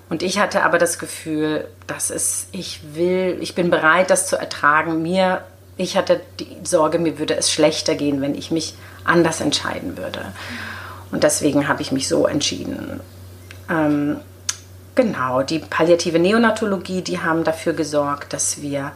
[0.09, 4.37] Und ich hatte aber das Gefühl, dass es, ich will, ich bin bereit, das zu
[4.37, 5.01] ertragen.
[5.01, 5.43] Mir,
[5.77, 10.21] ich hatte die Sorge, mir würde es schlechter gehen, wenn ich mich anders entscheiden würde.
[11.11, 13.01] Und deswegen habe ich mich so entschieden.
[13.69, 14.17] Ähm,
[14.93, 18.91] genau, die palliative Neonatologie, die haben dafür gesorgt, dass wir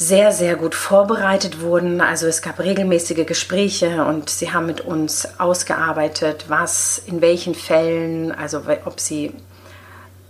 [0.00, 2.00] sehr, sehr gut vorbereitet wurden.
[2.00, 8.32] Also es gab regelmäßige Gespräche und sie haben mit uns ausgearbeitet, was in welchen Fällen,
[8.32, 9.34] also ob sie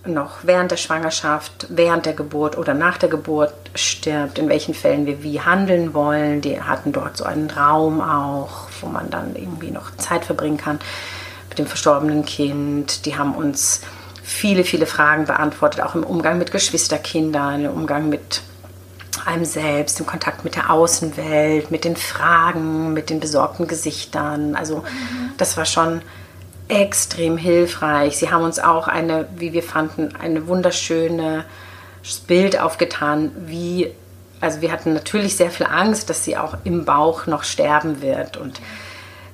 [0.04, 5.06] noch während der Schwangerschaft, während der Geburt oder nach der Geburt stirbt, in welchen Fällen
[5.06, 6.40] wir wie handeln wollen.
[6.40, 10.80] Die hatten dort so einen Raum auch, wo man dann irgendwie noch Zeit verbringen kann
[11.48, 13.06] mit dem verstorbenen Kind.
[13.06, 13.82] Die haben uns
[14.24, 18.42] viele, viele Fragen beantwortet, auch im Umgang mit Geschwisterkindern, im Umgang mit
[19.26, 24.54] einem selbst, im Kontakt mit der Außenwelt, mit den Fragen, mit den besorgten Gesichtern.
[24.54, 24.84] Also
[25.36, 26.02] das war schon
[26.68, 28.16] extrem hilfreich.
[28.16, 31.44] Sie haben uns auch eine, wie wir fanden, eine wunderschöne
[32.26, 33.92] Bild aufgetan, wie,
[34.40, 38.36] also wir hatten natürlich sehr viel Angst, dass sie auch im Bauch noch sterben wird
[38.36, 38.60] und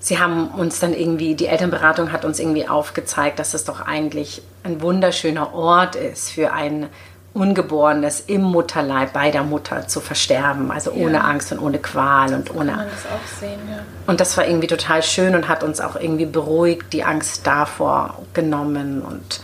[0.00, 4.42] sie haben uns dann irgendwie, die Elternberatung hat uns irgendwie aufgezeigt, dass es doch eigentlich
[4.64, 6.88] ein wunderschöner Ort ist für ein
[7.36, 11.04] Ungeborenes im Mutterleib bei der Mutter zu versterben, also ja.
[11.04, 12.70] ohne Angst und ohne Qual und ohne.
[12.70, 13.78] Kann man das auch sehen, ja.
[14.06, 18.22] Und das war irgendwie total schön und hat uns auch irgendwie beruhigt, die Angst davor
[18.32, 19.40] genommen und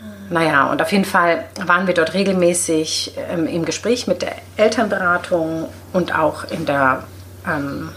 [0.00, 0.34] mhm.
[0.34, 5.68] naja, und auf jeden Fall waren wir dort regelmäßig ähm, im Gespräch mit der Elternberatung
[5.92, 7.04] und auch in der
[7.46, 7.90] ähm,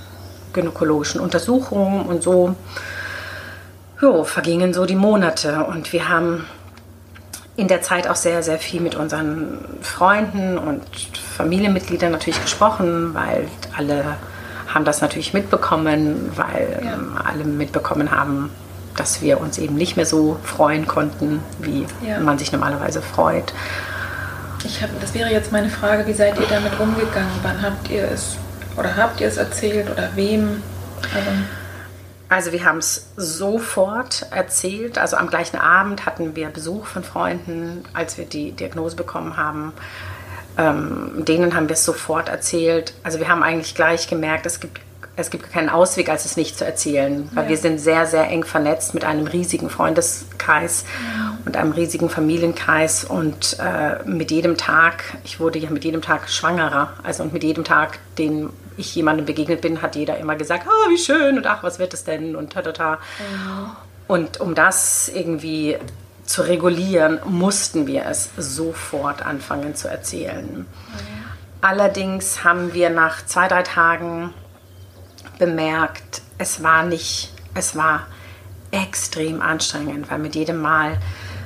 [0.51, 2.55] gynäkologischen Untersuchung und so.
[4.01, 6.45] Jo, vergingen so die Monate und wir haben
[7.57, 10.83] in der Zeit auch sehr, sehr viel mit unseren Freunden und
[11.37, 14.17] Familienmitgliedern natürlich gesprochen, weil alle
[14.67, 16.93] haben das natürlich mitbekommen, weil ja.
[16.93, 18.51] ähm, alle mitbekommen haben,
[18.97, 22.19] dass wir uns eben nicht mehr so freuen konnten, wie ja.
[22.19, 23.53] man sich normalerweise freut.
[24.63, 27.31] Ich hab, das wäre jetzt meine Frage, wie seid ihr damit umgegangen?
[27.43, 28.35] Wann habt ihr es
[28.75, 30.61] oder habt ihr es erzählt oder wem?
[31.13, 31.29] Also
[32.27, 34.97] also wir haben es sofort erzählt.
[34.97, 39.73] Also am gleichen Abend hatten wir Besuch von Freunden, als wir die Diagnose bekommen haben.
[40.57, 42.93] Ähm, denen haben wir es sofort erzählt.
[43.03, 44.79] Also wir haben eigentlich gleich gemerkt, es gibt,
[45.17, 47.29] es gibt keinen Ausweg, als es nicht zu erzählen.
[47.33, 47.49] Weil ja.
[47.49, 50.83] wir sind sehr, sehr eng vernetzt mit einem riesigen Freundeskreis
[51.15, 51.37] ja.
[51.45, 53.03] und einem riesigen Familienkreis.
[53.03, 57.43] Und äh, mit jedem Tag, ich wurde ja mit jedem Tag schwangerer, also und mit
[57.43, 61.47] jedem Tag, den ich jemandem begegnet bin, hat jeder immer gesagt, ah, wie schön und
[61.47, 62.91] ach, was wird es denn und ta ta ta.
[62.93, 63.71] Mhm.
[64.07, 65.77] Und um das irgendwie
[66.25, 70.59] zu regulieren, mussten wir es sofort anfangen zu erzählen.
[70.59, 70.65] Mhm.
[71.61, 74.33] Allerdings haben wir nach zwei, drei Tagen
[75.39, 78.07] bemerkt, es war nicht, es war
[78.71, 80.97] extrem anstrengend, weil mit jedem Mal,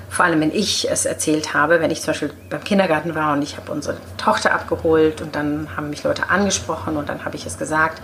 [0.09, 3.41] vor allem wenn ich es erzählt habe, wenn ich zum Beispiel beim Kindergarten war und
[3.41, 7.45] ich habe unsere Tochter abgeholt und dann haben mich Leute angesprochen und dann habe ich
[7.45, 8.01] es gesagt,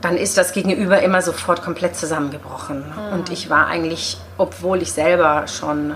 [0.00, 2.78] dann ist das Gegenüber immer sofort komplett zusammengebrochen.
[2.78, 3.12] Mhm.
[3.12, 5.94] Und ich war eigentlich, obwohl ich selber schon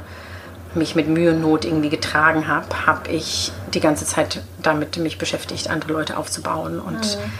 [0.75, 5.19] mich mit Mühe und Not irgendwie getragen habe, habe ich die ganze Zeit damit mich
[5.19, 6.81] beschäftigt, andere Leute aufzubauen.
[6.81, 7.33] Und mhm.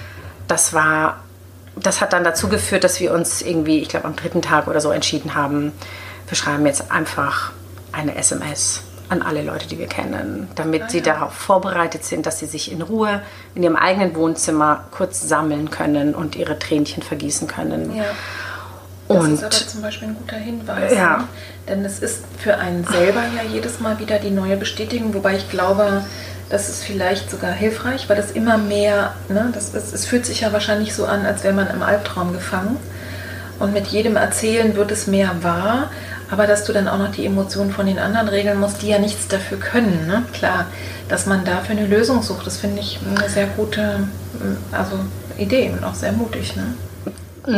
[0.47, 1.19] das war
[1.77, 4.81] das hat dann dazu geführt, dass wir uns irgendwie, ich glaube am dritten Tag oder
[4.81, 5.73] so entschieden haben,
[6.29, 7.53] wir schreiben jetzt einfach
[7.93, 12.39] eine SMS an alle Leute, die wir kennen, damit ah, sie darauf vorbereitet sind, dass
[12.39, 13.21] sie sich in Ruhe
[13.55, 17.95] in ihrem eigenen Wohnzimmer kurz sammeln können und ihre Tränchen vergießen können.
[17.95, 18.05] Ja.
[19.09, 20.95] Das und, ist aber zum Beispiel ein guter Hinweis.
[20.95, 21.19] Ja.
[21.19, 21.25] Ne?
[21.69, 25.51] Denn es ist für einen selber ja jedes Mal wieder die neue Bestätigung, wobei ich
[25.51, 26.05] glaube,
[26.49, 30.41] das ist vielleicht sogar hilfreich, weil das immer mehr, ne, das ist, es fühlt sich
[30.41, 32.79] ja wahrscheinlich so an, als wäre man im Albtraum gefangen.
[33.59, 35.91] Und mit jedem Erzählen wird es mehr wahr,
[36.33, 38.99] aber dass du dann auch noch die Emotionen von den anderen regeln musst, die ja
[38.99, 40.07] nichts dafür können.
[40.07, 40.25] Ne?
[40.33, 40.65] Klar,
[41.09, 44.09] dass man dafür eine Lösung sucht, das finde ich eine sehr gute
[44.73, 44.99] also
[45.37, 46.55] Idee und auch sehr mutig.
[46.57, 46.75] Ne?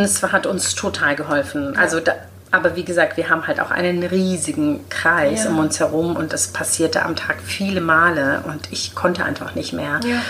[0.02, 1.76] Es hat uns total geholfen.
[1.76, 2.14] Also da,
[2.50, 5.50] aber wie gesagt, wir haben halt auch einen riesigen Kreis ja.
[5.50, 9.72] um uns herum und das passierte am Tag viele Male und ich konnte einfach nicht
[9.72, 10.00] mehr.
[10.04, 10.20] Ja.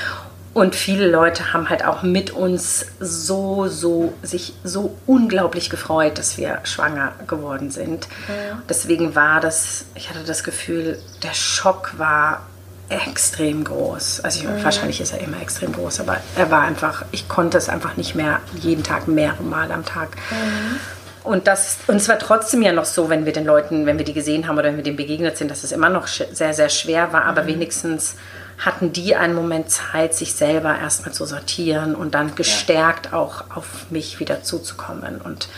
[0.54, 6.38] Und viele Leute haben halt auch mit uns so, so, sich so unglaublich gefreut, dass
[6.38, 8.06] wir schwanger geworden sind.
[8.28, 8.62] Ja.
[8.68, 12.46] Deswegen war das, ich hatte das Gefühl, der Schock war
[12.88, 14.20] extrem groß.
[14.20, 14.62] Also ich, mhm.
[14.62, 18.14] wahrscheinlich ist er immer extrem groß, aber er war einfach, ich konnte es einfach nicht
[18.14, 20.10] mehr jeden Tag mehrere Mal am Tag.
[20.30, 20.78] Mhm.
[21.24, 24.04] Und das, und es war trotzdem ja noch so, wenn wir den Leuten, wenn wir
[24.04, 26.68] die gesehen haben oder wenn wir denen begegnet sind, dass es immer noch sehr, sehr
[26.68, 27.48] schwer war, aber mhm.
[27.48, 28.16] wenigstens
[28.58, 33.90] hatten die einen Moment Zeit, sich selber erstmal zu sortieren und dann gestärkt auch auf
[33.90, 35.20] mich wieder zuzukommen.
[35.20, 35.48] Und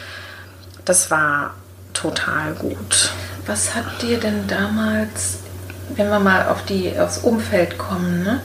[0.84, 1.54] das war
[1.92, 3.12] total gut.
[3.46, 5.38] Was hat dir denn damals,
[5.94, 8.40] wenn wir mal auf die, aufs Umfeld kommen, ne?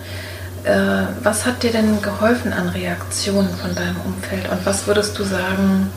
[0.63, 4.47] Äh, was hat dir denn geholfen an Reaktionen von deinem Umfeld?
[4.51, 5.91] Und was würdest du sagen,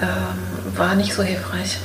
[0.00, 1.78] ähm, war nicht so hilfreich.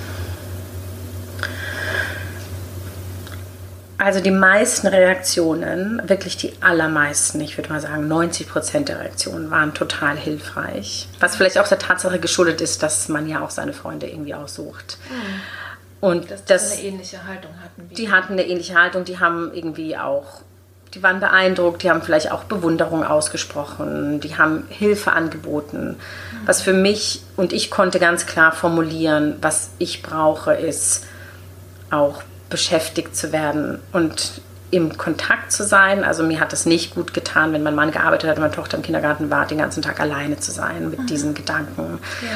[3.97, 9.51] Also die meisten Reaktionen, wirklich die allermeisten, ich würde mal sagen 90 Prozent der Reaktionen
[9.51, 11.08] waren total hilfreich.
[11.19, 14.97] Was vielleicht auch der Tatsache geschuldet ist, dass man ja auch seine Freunde irgendwie aussucht.
[15.10, 15.41] Mhm.
[16.01, 17.93] Und dass das, eine ähnliche Haltung hatten.
[17.95, 20.41] Die hatten eine ähnliche Haltung, die haben irgendwie auch
[20.93, 25.97] die waren beeindruckt, die haben vielleicht auch Bewunderung ausgesprochen, die haben Hilfe angeboten.
[26.45, 31.06] Was für mich und ich konnte ganz klar formulieren, was ich brauche, ist
[31.89, 36.03] auch beschäftigt zu werden und im Kontakt zu sein.
[36.03, 38.77] Also mir hat es nicht gut getan, wenn mein Mann gearbeitet hat und meine Tochter
[38.77, 41.08] im Kindergarten war, den ganzen Tag alleine zu sein mit mhm.
[41.08, 41.99] diesen Gedanken.
[42.21, 42.29] Ja.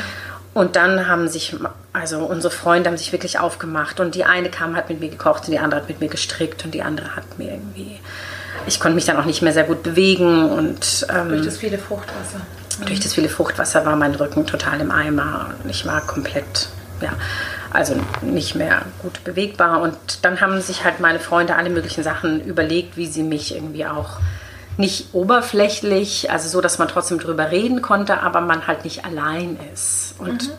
[0.54, 1.56] Und dann haben sich,
[1.93, 5.46] also unsere Freunde haben sich wirklich aufgemacht und die eine kam, hat mit mir gekocht
[5.46, 8.00] und die andere hat mit mir gestrickt und die andere hat mir irgendwie
[8.67, 11.78] ich konnte mich dann auch nicht mehr sehr gut bewegen und ähm, durch das viele
[11.78, 12.41] Fruchtwasser.
[12.86, 15.56] Durch das viele Fruchtwasser war mein Rücken total im Eimer.
[15.67, 16.70] Ich war komplett,
[17.02, 17.13] ja,
[17.71, 19.82] also nicht mehr gut bewegbar.
[19.82, 23.86] Und dann haben sich halt meine Freunde alle möglichen Sachen überlegt, wie sie mich irgendwie
[23.86, 24.19] auch
[24.77, 29.58] nicht oberflächlich, also so, dass man trotzdem drüber reden konnte, aber man halt nicht allein
[29.73, 30.15] ist.
[30.19, 30.53] Und mhm.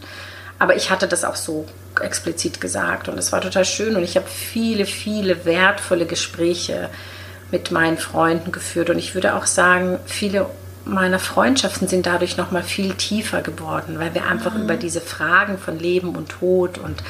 [0.59, 1.67] aber ich hatte das auch so
[2.01, 6.91] explizit gesagt und es war total schön und ich habe viele, viele wertvolle Gespräche
[7.51, 8.91] mit meinen Freunden geführt.
[8.91, 10.47] Und ich würde auch sagen, viele
[10.85, 14.63] meiner Freundschaften sind dadurch noch mal viel tiefer geworden, weil wir einfach mhm.
[14.63, 17.03] über diese Fragen von Leben und Tod und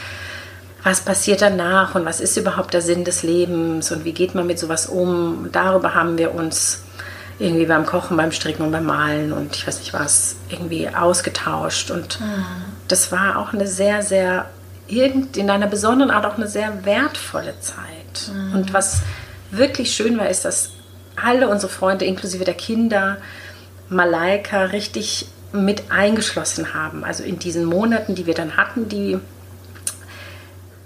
[0.83, 4.46] was passiert danach und was ist überhaupt der Sinn des Lebens und wie geht man
[4.46, 6.83] mit sowas um, darüber haben wir uns
[7.38, 11.90] irgendwie beim Kochen, beim Stricken und beim Malen und ich weiß nicht was irgendwie ausgetauscht
[11.90, 12.44] und mhm.
[12.88, 14.46] das war auch eine sehr, sehr
[14.88, 18.54] in einer besonderen Art auch eine sehr wertvolle Zeit mhm.
[18.54, 19.02] und was
[19.50, 20.70] wirklich schön war, ist, dass
[21.16, 23.18] alle unsere Freunde, inklusive der Kinder,
[23.88, 27.05] Malaika richtig mit eingeschlossen haben.
[27.05, 29.18] Also in diesen Monaten, die wir dann hatten, die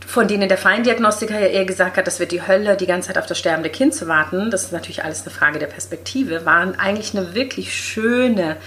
[0.07, 3.19] von denen der Feindiagnostiker ja eher gesagt hat, das wird die Hölle, die ganze Zeit
[3.19, 6.79] auf das sterbende Kind zu warten, das ist natürlich alles eine Frage der Perspektive, waren
[6.79, 8.59] eigentlich eine wirklich schöne,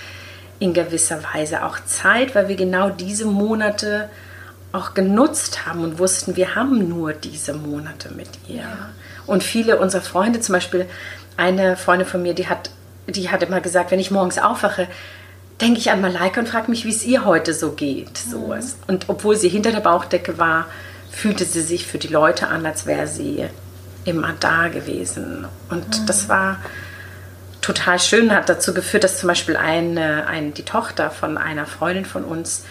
[0.59, 4.09] in gewisser Weise auch Zeit, weil wir genau diese Monate
[4.71, 8.57] auch genutzt haben und wussten, wir haben nur diese Monate mit ihr.
[8.57, 8.89] Ja.
[9.25, 10.85] Und viele unserer Freunde, zum Beispiel
[11.37, 12.69] eine Freundin von mir, die hat
[13.07, 14.87] die hat immer gesagt, wenn ich morgens aufwache,
[15.61, 18.17] denke ich an Malaika und frage mich, wie es ihr heute so geht.
[18.17, 18.53] So.
[18.53, 18.63] Mhm.
[18.87, 20.67] Und obwohl sie hinter der Bauchdecke war,
[21.11, 23.45] fühlte sie sich für die Leute an, als wäre sie
[24.03, 25.47] immer da gewesen.
[25.69, 26.05] Und mhm.
[26.05, 26.57] das war
[27.61, 32.05] total schön, hat dazu geführt, dass zum Beispiel eine, eine, die Tochter von einer Freundin
[32.05, 32.65] von uns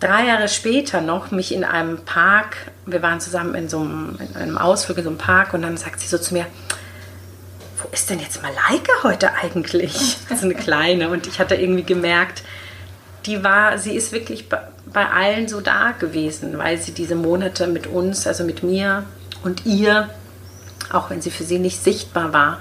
[0.00, 4.36] drei Jahre später noch mich in einem Park, wir waren zusammen in so einem, in
[4.36, 6.46] einem Ausflug in so einem Park und dann sagt sie so zu mir,
[7.86, 10.18] wo ist denn jetzt Malaika heute eigentlich?
[10.36, 11.08] So eine kleine.
[11.08, 12.42] Und ich hatte irgendwie gemerkt,
[13.24, 17.86] die war, sie ist wirklich bei allen so da gewesen, weil sie diese Monate mit
[17.86, 19.04] uns, also mit mir
[19.42, 20.10] und ihr,
[20.92, 22.58] auch wenn sie für sie nicht sichtbar war,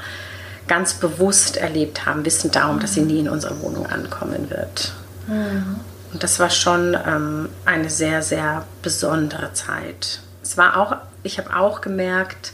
[0.67, 4.93] ganz bewusst erlebt haben, wissend darum, dass sie nie in unserer Wohnung ankommen wird.
[5.27, 5.79] Mhm.
[6.13, 10.21] Und das war schon ähm, eine sehr, sehr besondere Zeit.
[10.41, 12.53] Es war auch, ich habe auch gemerkt,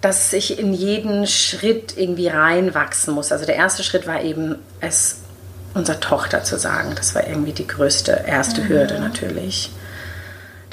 [0.00, 3.32] dass ich in jeden Schritt irgendwie reinwachsen muss.
[3.32, 5.18] Also der erste Schritt war eben, es
[5.74, 6.94] unserer Tochter zu sagen.
[6.96, 8.68] Das war irgendwie die größte erste mhm.
[8.68, 9.70] Hürde natürlich.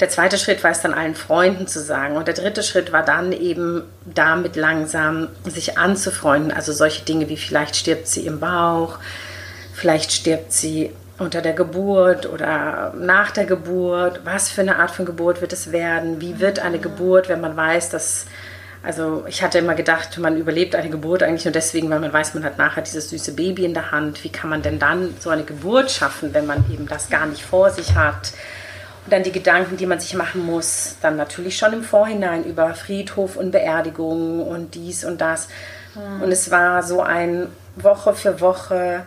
[0.00, 2.16] Der zweite Schritt war es dann allen Freunden zu sagen.
[2.16, 6.52] Und der dritte Schritt war dann eben damit langsam sich anzufreunden.
[6.52, 8.98] Also solche Dinge wie vielleicht stirbt sie im Bauch,
[9.74, 14.20] vielleicht stirbt sie unter der Geburt oder nach der Geburt.
[14.24, 16.20] Was für eine Art von Geburt wird es werden?
[16.20, 18.26] Wie wird eine Geburt, wenn man weiß, dass
[18.82, 22.34] also ich hatte immer gedacht, man überlebt eine Geburt eigentlich nur deswegen, weil man weiß,
[22.34, 24.22] man hat nachher dieses süße Baby in der Hand.
[24.22, 27.42] Wie kann man denn dann so eine Geburt schaffen, wenn man eben das gar nicht
[27.42, 28.32] vor sich hat?
[29.04, 32.74] Und dann die Gedanken, die man sich machen muss, dann natürlich schon im Vorhinein über
[32.74, 35.48] Friedhof und Beerdigung und dies und das.
[35.94, 36.22] Mhm.
[36.22, 39.06] Und es war so ein Woche für Woche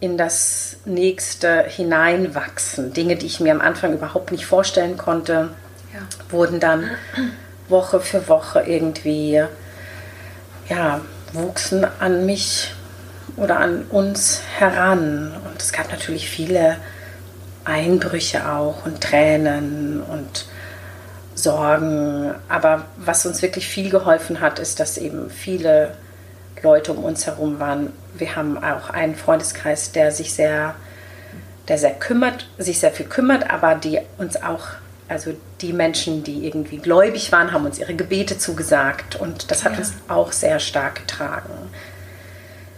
[0.00, 2.92] in das nächste hineinwachsen.
[2.92, 5.50] Dinge, die ich mir am Anfang überhaupt nicht vorstellen konnte,
[5.92, 6.00] ja.
[6.30, 6.90] wurden dann
[7.68, 9.42] Woche für Woche irgendwie,
[10.68, 11.00] ja,
[11.32, 12.72] wuchsen an mich
[13.36, 15.32] oder an uns heran.
[15.44, 16.76] Und es gab natürlich viele
[17.64, 20.46] Einbrüche auch und Tränen und
[21.34, 22.34] Sorgen.
[22.48, 25.94] Aber was uns wirklich viel geholfen hat, ist, dass eben viele
[26.62, 27.92] Leute um uns herum waren.
[28.14, 30.74] Wir haben auch einen Freundeskreis, der sich sehr,
[31.68, 34.68] der sehr kümmert, sich sehr viel kümmert, aber die uns auch
[35.08, 39.72] also die Menschen, die irgendwie gläubig waren, haben uns ihre Gebete zugesagt und das hat
[39.72, 39.78] ja.
[39.78, 41.70] uns auch sehr stark getragen.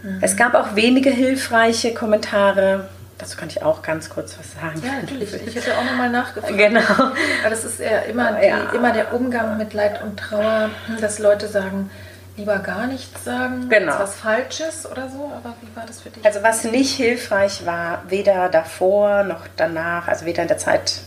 [0.03, 0.19] Mhm.
[0.21, 2.87] Es gab auch wenige hilfreiche Kommentare.
[3.17, 4.81] Dazu kann ich auch ganz kurz was sagen.
[4.85, 5.33] Ja, natürlich.
[5.33, 6.55] Ich hätte auch nochmal nachgefragt.
[6.55, 6.79] Genau.
[6.79, 8.69] Aber das ist ja immer, die, ja.
[8.71, 10.69] immer der Umgang mit Leid und Trauer,
[11.01, 11.89] dass Leute sagen,
[12.37, 13.99] lieber gar nichts sagen, genau.
[13.99, 15.29] was Falsches oder so.
[15.35, 16.23] Aber wie war das für dich?
[16.23, 21.01] Also was nicht hilfreich war, weder davor noch danach, also weder in der Zeit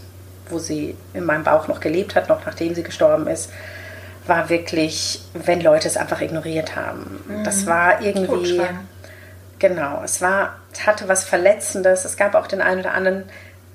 [0.51, 3.51] wo sie in meinem Bauch noch gelebt hat, noch nachdem sie gestorben ist,
[4.27, 7.23] war wirklich, wenn Leute es einfach ignoriert haben.
[7.29, 7.45] Mhm.
[7.45, 8.61] Das war irgendwie.
[9.59, 12.07] Genau, es war, es hatte was Verletzendes.
[12.07, 13.25] Es gab auch den einen oder anderen,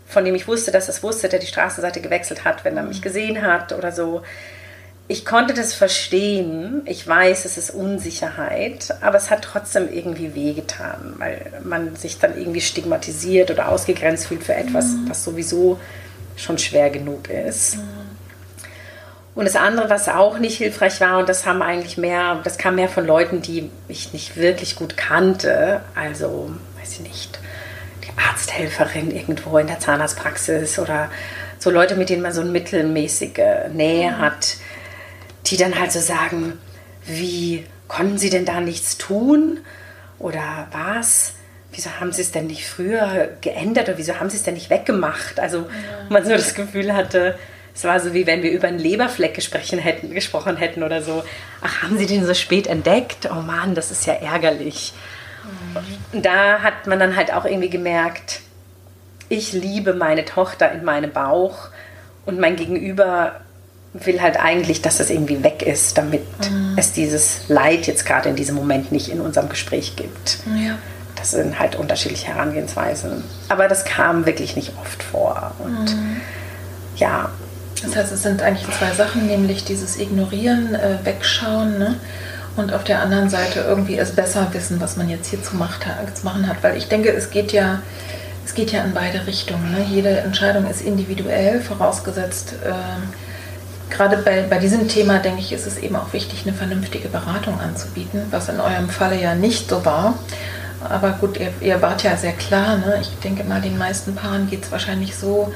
[0.07, 2.99] von dem ich wusste, dass es wusste, der die Straßenseite gewechselt hat, wenn er mich
[2.99, 3.03] mhm.
[3.03, 4.23] gesehen hat oder so.
[5.07, 6.81] Ich konnte das verstehen.
[6.85, 12.35] Ich weiß, es ist Unsicherheit, aber es hat trotzdem irgendwie wehgetan, weil man sich dann
[12.35, 15.09] irgendwie stigmatisiert oder ausgegrenzt fühlt für etwas, mhm.
[15.09, 15.79] was sowieso
[16.35, 17.77] schon schwer genug ist.
[19.35, 22.75] Und das andere, was auch nicht hilfreich war, und das haben eigentlich mehr, das kam
[22.75, 27.39] mehr von Leuten, die ich nicht wirklich gut kannte, also, weiß ich nicht,
[28.05, 31.09] die Arzthelferin irgendwo in der Zahnarztpraxis oder
[31.59, 34.17] so Leute, mit denen man so eine mittelmäßige Nähe mhm.
[34.19, 34.55] hat,
[35.47, 36.57] die dann halt so sagen,
[37.05, 39.59] wie konnten sie denn da nichts tun?
[40.17, 41.33] Oder was?
[41.75, 44.69] Wieso haben sie es denn nicht früher geändert oder wieso haben sie es denn nicht
[44.69, 45.39] weggemacht?
[45.39, 45.65] Also ja.
[46.09, 47.37] man so das Gefühl hatte,
[47.75, 51.23] es war so wie wenn wir über einen Leberfleck gesprochen hätten, gesprochen hätten oder so.
[51.61, 53.29] Ach, haben sie den so spät entdeckt?
[53.29, 54.93] Oh Mann, das ist ja ärgerlich.
[56.13, 56.21] Mhm.
[56.21, 58.39] Da hat man dann halt auch irgendwie gemerkt,
[59.27, 61.69] ich liebe meine Tochter in meinem Bauch
[62.25, 63.41] und mein Gegenüber
[63.93, 66.75] will halt eigentlich, dass das irgendwie weg ist, damit mhm.
[66.77, 70.39] es dieses Leid jetzt gerade in diesem Moment nicht in unserem Gespräch gibt.
[70.55, 70.77] Ja
[71.25, 73.23] das sind halt unterschiedliche Herangehensweisen.
[73.49, 75.53] Aber das kam wirklich nicht oft vor.
[75.57, 76.21] Und mhm.
[76.97, 77.29] ja.
[77.83, 81.95] Das heißt, es sind eigentlich zwei Sachen, nämlich dieses Ignorieren, äh, Wegschauen ne?
[82.55, 85.87] und auf der anderen Seite irgendwie es besser wissen, was man jetzt hier zu, macht,
[86.13, 86.57] zu machen hat.
[86.61, 87.81] Weil ich denke, es geht ja,
[88.45, 89.71] es geht ja in beide Richtungen.
[89.71, 89.83] Ne?
[89.89, 92.53] Jede Entscheidung ist individuell, vorausgesetzt.
[92.63, 97.07] Äh, gerade bei, bei diesem Thema, denke ich, ist es eben auch wichtig, eine vernünftige
[97.07, 100.13] Beratung anzubieten, was in eurem Falle ja nicht so war.
[100.89, 102.77] Aber gut, ihr, ihr wart ja sehr klar.
[102.77, 102.99] Ne?
[103.01, 105.53] Ich denke mal, den meisten Paaren geht es wahrscheinlich so,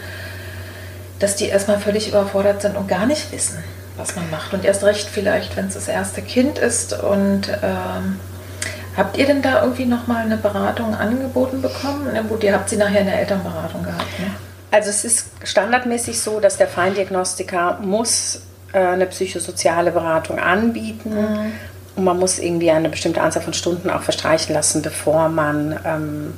[1.20, 3.64] dass die erstmal völlig überfordert sind und gar nicht wissen,
[3.98, 4.54] was man macht.
[4.54, 8.20] Und erst recht vielleicht, wenn es das erste Kind ist und ähm,
[9.00, 12.10] Habt ihr denn da irgendwie nochmal eine Beratung angeboten bekommen?
[12.14, 14.26] Na gut, ihr habt sie nachher in der Elternberatung gehabt, ne?
[14.72, 18.42] Also es ist standardmäßig so, dass der Feindiagnostiker muss
[18.74, 21.52] äh, eine psychosoziale Beratung anbieten mhm.
[22.00, 26.34] Und man muss irgendwie eine bestimmte Anzahl von Stunden auch verstreichen lassen, bevor man ähm,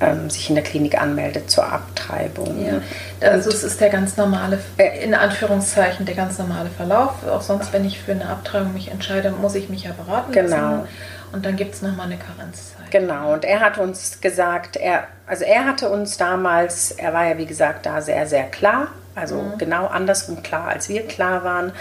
[0.00, 2.64] ähm, sich in der Klinik anmeldet zur Abtreibung.
[2.64, 2.80] Ja.
[3.20, 7.26] Also es ist der ganz normale, äh, in Anführungszeichen, der ganz normale Verlauf.
[7.28, 10.56] Auch sonst, wenn ich für eine Abtreibung mich entscheide, muss ich mich ja beraten genau.
[10.56, 10.88] lassen.
[11.32, 12.90] Und dann gibt es nochmal eine Karenzzeit.
[12.90, 17.38] Genau, und er hat uns gesagt, er, also er hatte uns damals, er war ja
[17.38, 19.58] wie gesagt da sehr, sehr klar, also mhm.
[19.58, 21.72] genau andersrum klar, als wir klar waren.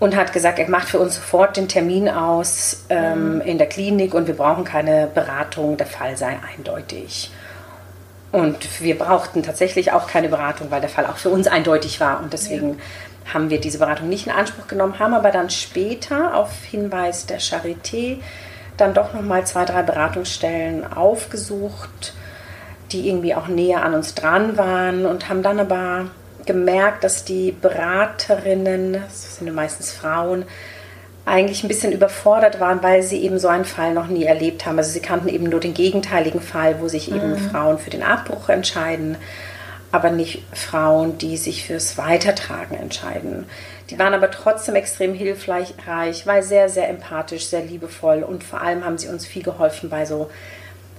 [0.00, 4.14] Und hat gesagt, er macht für uns sofort den Termin aus ähm, in der Klinik
[4.14, 7.32] und wir brauchen keine Beratung, der Fall sei eindeutig.
[8.30, 12.20] Und wir brauchten tatsächlich auch keine Beratung, weil der Fall auch für uns eindeutig war.
[12.20, 13.34] Und deswegen ja.
[13.34, 17.40] haben wir diese Beratung nicht in Anspruch genommen, haben aber dann später auf Hinweis der
[17.40, 18.18] Charité
[18.76, 22.14] dann doch nochmal zwei, drei Beratungsstellen aufgesucht,
[22.92, 26.06] die irgendwie auch näher an uns dran waren und haben dann aber
[26.48, 30.44] gemerkt, dass die Beraterinnen, das sind ja meistens Frauen,
[31.26, 34.78] eigentlich ein bisschen überfordert waren, weil sie eben so einen Fall noch nie erlebt haben.
[34.78, 37.50] Also sie kannten eben nur den gegenteiligen Fall, wo sich eben mhm.
[37.50, 39.16] Frauen für den Abbruch entscheiden,
[39.92, 43.44] aber nicht Frauen, die sich fürs Weitertragen entscheiden.
[43.90, 45.74] Die waren aber trotzdem extrem hilfreich,
[46.24, 50.06] weil sehr, sehr empathisch, sehr liebevoll und vor allem haben sie uns viel geholfen bei
[50.06, 50.30] so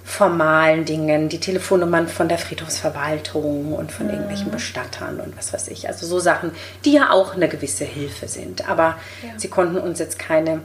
[0.10, 4.54] formalen Dingen, die Telefonnummern von der Friedhofsverwaltung und von irgendwelchen mhm.
[4.54, 5.88] Bestattern und was weiß ich.
[5.88, 6.52] Also so Sachen,
[6.84, 8.68] die ja auch eine gewisse Hilfe sind.
[8.68, 9.30] Aber ja.
[9.38, 10.62] sie konnten uns jetzt keine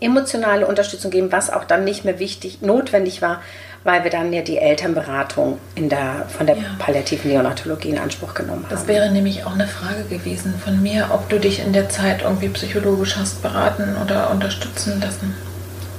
[0.00, 3.42] emotionale Unterstützung geben, was auch dann nicht mehr wichtig, notwendig war,
[3.84, 6.64] weil wir dann ja die Elternberatung in der, von der ja.
[6.78, 8.70] palliativen Neonatologie in Anspruch genommen haben.
[8.70, 12.22] Das wäre nämlich auch eine Frage gewesen von mir, ob du dich in der Zeit
[12.22, 15.34] irgendwie psychologisch hast beraten oder unterstützen lassen.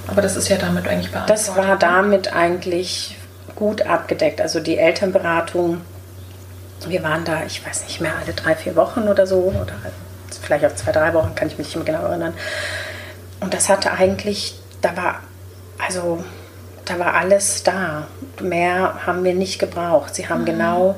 [0.08, 1.48] Aber das ist ja damit eigentlich beantwortet.
[1.48, 1.78] Das war ne?
[1.80, 3.18] damit eigentlich
[3.56, 4.42] gut abgedeckt.
[4.42, 5.82] Also die Elternberatung,
[6.88, 9.74] wir waren da, ich weiß nicht mehr, alle drei, vier Wochen oder so, oder
[10.42, 12.34] vielleicht auch zwei, drei Wochen, kann ich mich nicht mehr genau erinnern.
[13.40, 15.22] Und das hatte eigentlich, da war,
[15.86, 16.24] also
[16.86, 18.08] da war alles da.
[18.42, 20.16] Mehr haben wir nicht gebraucht.
[20.16, 20.46] Sie haben mhm.
[20.46, 20.96] genau,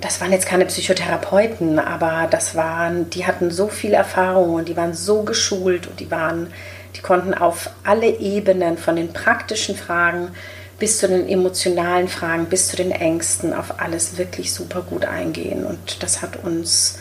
[0.00, 4.76] das waren jetzt keine Psychotherapeuten, aber das waren, die hatten so viel Erfahrung und die
[4.76, 6.52] waren so geschult und die waren
[6.96, 10.30] die konnten auf alle Ebenen von den praktischen Fragen
[10.78, 15.64] bis zu den emotionalen Fragen, bis zu den Ängsten, auf alles wirklich super gut eingehen.
[15.64, 16.98] Und das hat uns,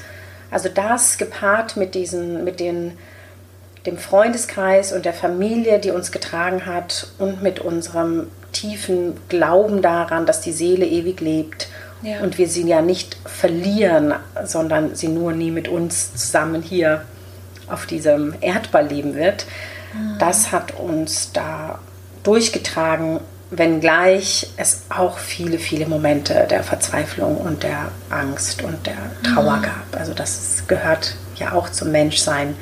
[0.50, 2.98] also das gepaart mit diesen, mit den,
[3.86, 10.26] dem Freundeskreis und der Familie, die uns getragen hat und mit unserem tiefen Glauben daran,
[10.26, 11.68] dass die Seele ewig lebt
[12.02, 12.22] ja.
[12.22, 17.04] und wir sie ja nicht verlieren, sondern sie nur nie mit uns zusammen hier
[17.70, 19.46] auf diesem Erdball leben wird
[20.20, 21.80] das hat uns da
[22.24, 23.20] durchgetragen,
[23.50, 29.62] wenngleich es auch viele, viele Momente der Verzweiflung und der Angst und der Trauer mhm.
[29.62, 29.96] gab.
[29.98, 32.56] Also das gehört ja auch zum Menschsein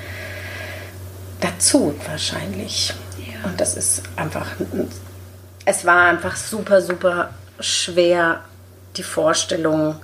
[1.41, 2.93] dazu wahrscheinlich.
[3.17, 3.49] Ja.
[3.49, 4.47] Und das ist einfach,
[5.65, 8.41] es war einfach super, super schwer,
[8.97, 9.95] die Vorstellung,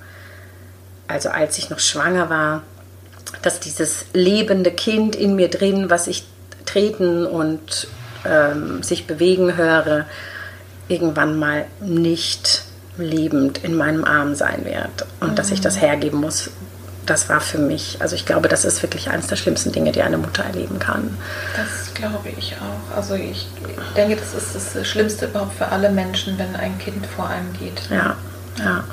[1.08, 2.64] also als ich noch schwanger war,
[3.42, 6.26] dass dieses lebende Kind in mir drin, was ich
[6.66, 7.88] treten und
[8.26, 10.06] ähm, sich bewegen höre,
[10.88, 12.64] irgendwann mal nicht
[12.98, 15.36] lebend in meinem Arm sein wird und mhm.
[15.36, 15.82] dass ich das mhm.
[15.82, 16.52] hergeben muss,
[17.06, 20.02] das war für mich, also ich glaube, das ist wirklich eines der schlimmsten Dinge, die
[20.02, 21.18] eine Mutter erleben kann.
[21.56, 22.96] Das glaube ich auch.
[22.96, 23.48] Also ich
[23.98, 27.90] denke, das ist das Schlimmste überhaupt für alle Menschen, wenn ein Kind vor einem geht.
[27.90, 28.16] Ja,
[28.60, 28.84] ja.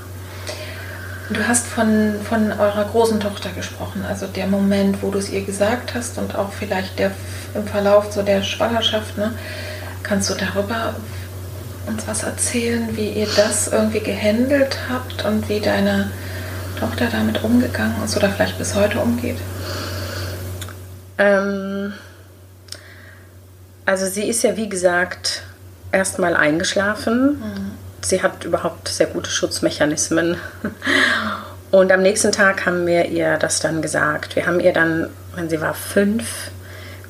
[1.30, 5.42] Du hast von, von eurer großen Tochter gesprochen, also der Moment, wo du es ihr
[5.44, 7.10] gesagt hast und auch vielleicht der
[7.54, 9.18] im Verlauf so der Schwangerschaft.
[9.18, 9.34] Ne?
[10.02, 10.94] Kannst du darüber
[11.86, 16.10] uns was erzählen, wie ihr das irgendwie gehandelt habt und wie deine
[16.80, 19.38] Tochter damit umgegangen ist oder vielleicht bis heute umgeht?
[21.18, 21.92] Ähm,
[23.84, 25.42] also sie ist ja wie gesagt
[25.92, 27.38] erstmal eingeschlafen.
[27.38, 27.87] Mhm.
[28.00, 30.36] Sie hat überhaupt sehr gute Schutzmechanismen.
[31.70, 34.36] Und am nächsten Tag haben wir ihr das dann gesagt.
[34.36, 36.50] Wir haben ihr dann, wenn sie war fünf,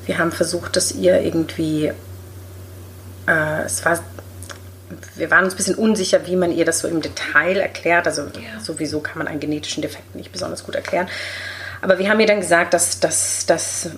[0.05, 1.91] wir haben versucht, dass ihr irgendwie,
[3.27, 3.99] äh, es war,
[5.15, 8.07] wir waren uns ein bisschen unsicher, wie man ihr das so im Detail erklärt.
[8.07, 8.59] Also ja.
[8.59, 11.07] sowieso kann man einen genetischen Defekt nicht besonders gut erklären.
[11.81, 13.91] Aber wir haben ihr dann gesagt, dass, dass, dass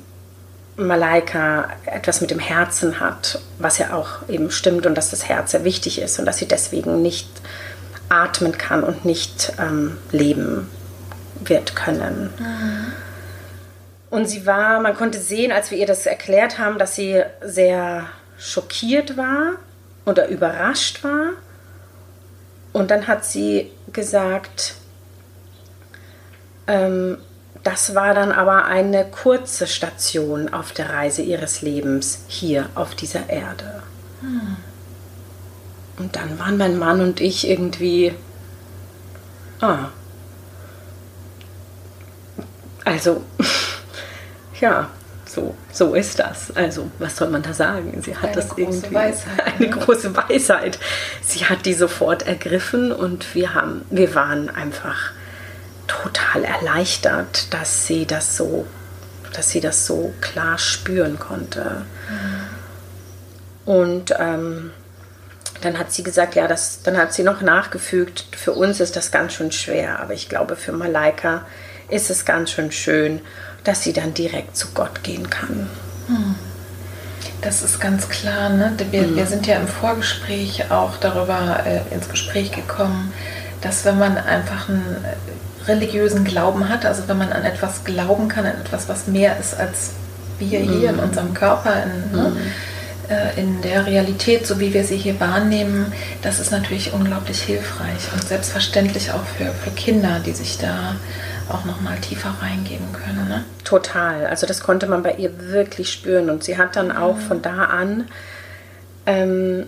[0.77, 5.51] Malaika etwas mit dem Herzen hat, was ja auch eben stimmt und dass das Herz
[5.51, 7.29] sehr wichtig ist und dass sie deswegen nicht
[8.09, 10.69] atmen kann und nicht ähm, leben
[11.39, 12.33] wird können.
[12.37, 12.93] Mhm.
[14.09, 18.07] Und sie war, man konnte sehen, als wir ihr das erklärt haben, dass sie sehr
[18.37, 19.53] schockiert war
[20.05, 21.29] oder überrascht war.
[22.73, 24.75] Und dann hat sie gesagt,
[26.67, 27.17] ähm,
[27.63, 33.29] das war dann aber eine kurze Station auf der Reise ihres Lebens hier auf dieser
[33.29, 33.83] Erde.
[34.21, 34.57] Hm.
[35.97, 38.15] Und dann waren mein Mann und ich irgendwie,
[39.59, 39.89] ah,
[42.83, 43.21] also,
[44.59, 44.89] ja,
[45.25, 46.55] so, so ist das.
[46.55, 48.01] Also, was soll man da sagen?
[48.01, 49.69] Sie hat eine das irgendwie Weisheit, eine ne?
[49.69, 50.79] große Weisheit.
[51.21, 55.11] Sie hat die sofort ergriffen und wir haben, wir waren einfach
[55.91, 58.65] total erleichtert, dass sie das so,
[59.33, 61.85] dass sie das so klar spüren konnte.
[62.09, 63.73] Mhm.
[63.73, 64.71] Und ähm,
[65.61, 69.11] dann hat sie gesagt, ja, das, dann hat sie noch nachgefügt, für uns ist das
[69.11, 71.45] ganz schön schwer, aber ich glaube, für Malaika
[71.89, 73.21] ist es ganz schön schön,
[73.63, 75.69] dass sie dann direkt zu Gott gehen kann.
[76.07, 76.35] Hm.
[77.41, 78.49] Das ist ganz klar.
[78.49, 78.75] Ne?
[78.91, 79.15] Wir, mhm.
[79.15, 83.13] wir sind ja im Vorgespräch auch darüber äh, ins Gespräch gekommen,
[83.61, 85.05] dass wenn man einfach einen
[85.67, 89.57] religiösen Glauben hat, also wenn man an etwas glauben kann, an etwas, was mehr ist
[89.57, 89.91] als
[90.39, 90.79] wir mhm.
[90.79, 92.29] hier in unserem Körper, in, ne?
[92.29, 92.35] mhm.
[93.09, 93.31] ne?
[93.35, 95.91] in der Realität, so wie wir sie hier wahrnehmen,
[96.21, 100.95] das ist natürlich unglaublich hilfreich und selbstverständlich auch für, für Kinder, die sich da
[101.49, 103.27] auch noch mal tiefer reingeben können.
[103.27, 103.43] Ne?
[103.63, 104.25] Total.
[104.27, 106.29] Also das konnte man bei ihr wirklich spüren.
[106.29, 107.21] Und sie hat dann auch mhm.
[107.21, 108.05] von da an
[109.05, 109.65] ähm,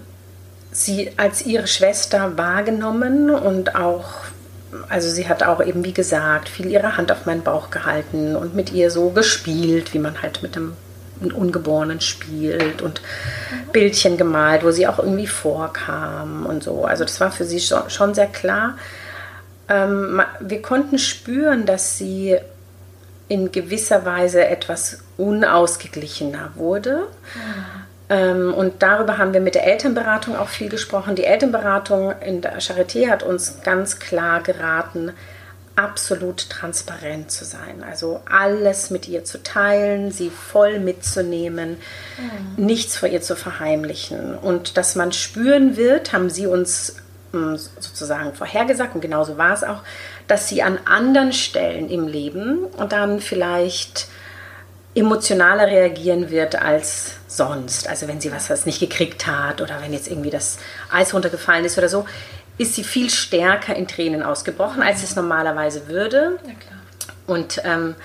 [0.72, 4.06] sie als ihre Schwester wahrgenommen und auch,
[4.90, 8.56] also sie hat auch eben, wie gesagt, viel ihre Hand auf meinen Bauch gehalten und
[8.56, 10.76] mit ihr so gespielt, wie man halt mit einem
[11.22, 13.72] Ungeborenen spielt und mhm.
[13.72, 16.86] Bildchen gemalt, wo sie auch irgendwie vorkam und so.
[16.86, 18.76] Also das war für sie schon, sehr klar
[19.70, 22.38] ähm, wir konnten spüren, dass sie
[23.28, 27.08] in gewisser Weise etwas unausgeglichener wurde.
[27.36, 27.83] Mhm.
[28.16, 31.16] Und darüber haben wir mit der Elternberatung auch viel gesprochen.
[31.16, 35.14] Die Elternberatung in der Charité hat uns ganz klar geraten,
[35.76, 37.84] absolut transparent zu sein.
[37.88, 41.78] Also alles mit ihr zu teilen, sie voll mitzunehmen,
[42.18, 42.66] mhm.
[42.66, 44.38] nichts vor ihr zu verheimlichen.
[44.38, 46.98] Und dass man spüren wird, haben sie uns
[47.80, 49.82] sozusagen vorhergesagt und genauso war es auch,
[50.28, 54.08] dass sie an anderen Stellen im Leben und dann vielleicht
[54.96, 57.90] emotionaler reagieren wird als sonst.
[57.90, 60.60] Also wenn sie was, was nicht gekriegt hat oder wenn jetzt irgendwie das
[60.92, 62.06] Eis runtergefallen ist oder so,
[62.58, 66.40] ist sie viel stärker in Tränen ausgebrochen, als es normalerweise würde.
[66.46, 66.54] Ja,
[67.26, 67.96] und ähm,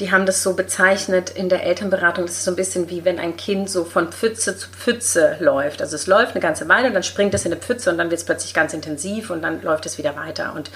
[0.00, 3.20] die haben das so bezeichnet in der Elternberatung, das ist so ein bisschen wie wenn
[3.20, 5.80] ein Kind so von Pfütze zu Pfütze läuft.
[5.80, 8.10] Also es läuft eine ganze Weile und dann springt es in eine Pfütze und dann
[8.10, 10.54] wird es plötzlich ganz intensiv und dann läuft es wieder weiter.
[10.54, 10.70] Und,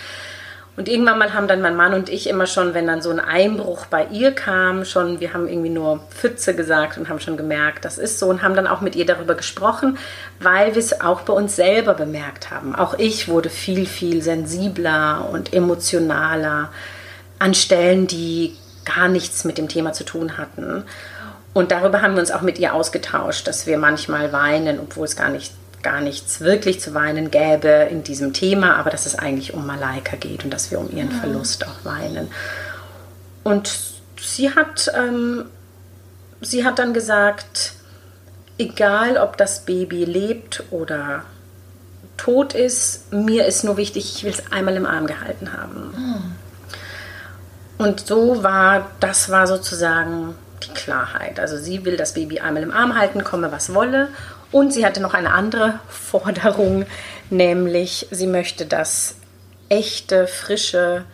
[0.78, 3.18] und irgendwann mal haben dann mein Mann und ich immer schon, wenn dann so ein
[3.18, 7.84] Einbruch bei ihr kam, schon, wir haben irgendwie nur Pfütze gesagt und haben schon gemerkt,
[7.84, 9.98] das ist so und haben dann auch mit ihr darüber gesprochen,
[10.38, 12.76] weil wir es auch bei uns selber bemerkt haben.
[12.76, 16.70] Auch ich wurde viel, viel sensibler und emotionaler
[17.40, 18.54] an Stellen, die
[18.84, 20.84] gar nichts mit dem Thema zu tun hatten.
[21.54, 25.16] Und darüber haben wir uns auch mit ihr ausgetauscht, dass wir manchmal weinen, obwohl es
[25.16, 25.52] gar, nicht,
[25.82, 30.16] gar nichts wirklich zu weinen gäbe in diesem Thema, aber dass es eigentlich um Malaika
[30.16, 32.28] geht und dass wir um ihren Verlust auch weinen.
[33.44, 33.78] Und
[34.20, 35.46] sie hat, ähm,
[36.40, 37.72] sie hat dann gesagt,
[38.58, 41.24] egal ob das Baby lebt oder
[42.16, 45.94] tot ist, mir ist nur wichtig, ich will es einmal im Arm gehalten haben.
[45.96, 46.32] Mhm.
[47.78, 51.38] Und so war, das war sozusagen die Klarheit.
[51.38, 54.08] Also sie will das Baby einmal im Arm halten, komme was wolle.
[54.50, 56.86] Und sie hatte noch eine andere Forderung,
[57.30, 59.16] nämlich sie möchte das
[59.68, 61.04] echte, frische,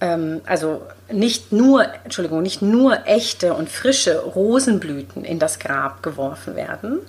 [0.00, 0.82] ähm, also
[1.12, 7.00] nicht nur, Entschuldigung, nicht nur echte und frische Rosenblüten in das Grab geworfen werden,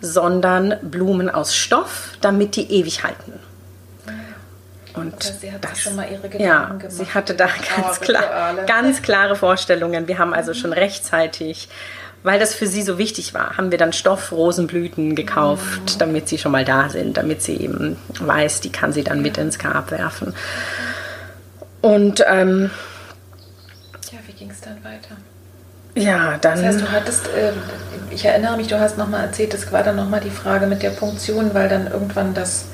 [0.00, 3.32] sondern Blumen aus Stoff, damit die ewig halten.
[4.94, 6.90] Und sie hat das, schon mal ihre Gedanken ja, gemacht.
[6.90, 10.08] Sie hatte da ganz, klar, ganz klare Vorstellungen.
[10.08, 10.56] Wir haben also mhm.
[10.56, 11.68] schon rechtzeitig,
[12.22, 15.98] weil das für sie so wichtig war, haben wir dann Stoffrosenblüten gekauft, mhm.
[15.98, 19.38] damit sie schon mal da sind, damit sie eben weiß, die kann sie dann mit
[19.38, 20.34] ins Grab werfen.
[21.82, 22.70] Und ähm,
[24.10, 25.16] ja, wie ging es dann weiter?
[25.94, 26.56] Ja, dann.
[26.56, 27.52] Das heißt, du hattest, äh,
[28.10, 30.90] ich erinnere mich, du hast nochmal erzählt, es war dann nochmal die Frage mit der
[30.90, 32.66] Punktion, weil dann irgendwann das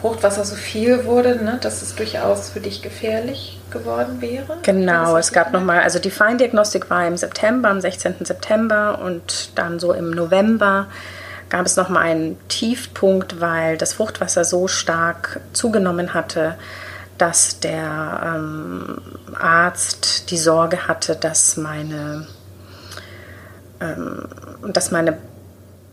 [0.00, 4.58] Fruchtwasser so viel wurde, ne, dass es durchaus für dich gefährlich geworden wäre?
[4.62, 8.24] Genau, es gab nochmal, also die Feindiagnostik war im September, am 16.
[8.24, 10.86] September und dann so im November
[11.50, 16.54] gab es nochmal einen Tiefpunkt, weil das Fruchtwasser so stark zugenommen hatte,
[17.18, 18.98] dass der ähm,
[19.38, 22.26] Arzt die Sorge hatte, dass meine,
[23.80, 24.26] ähm,
[24.72, 25.18] dass meine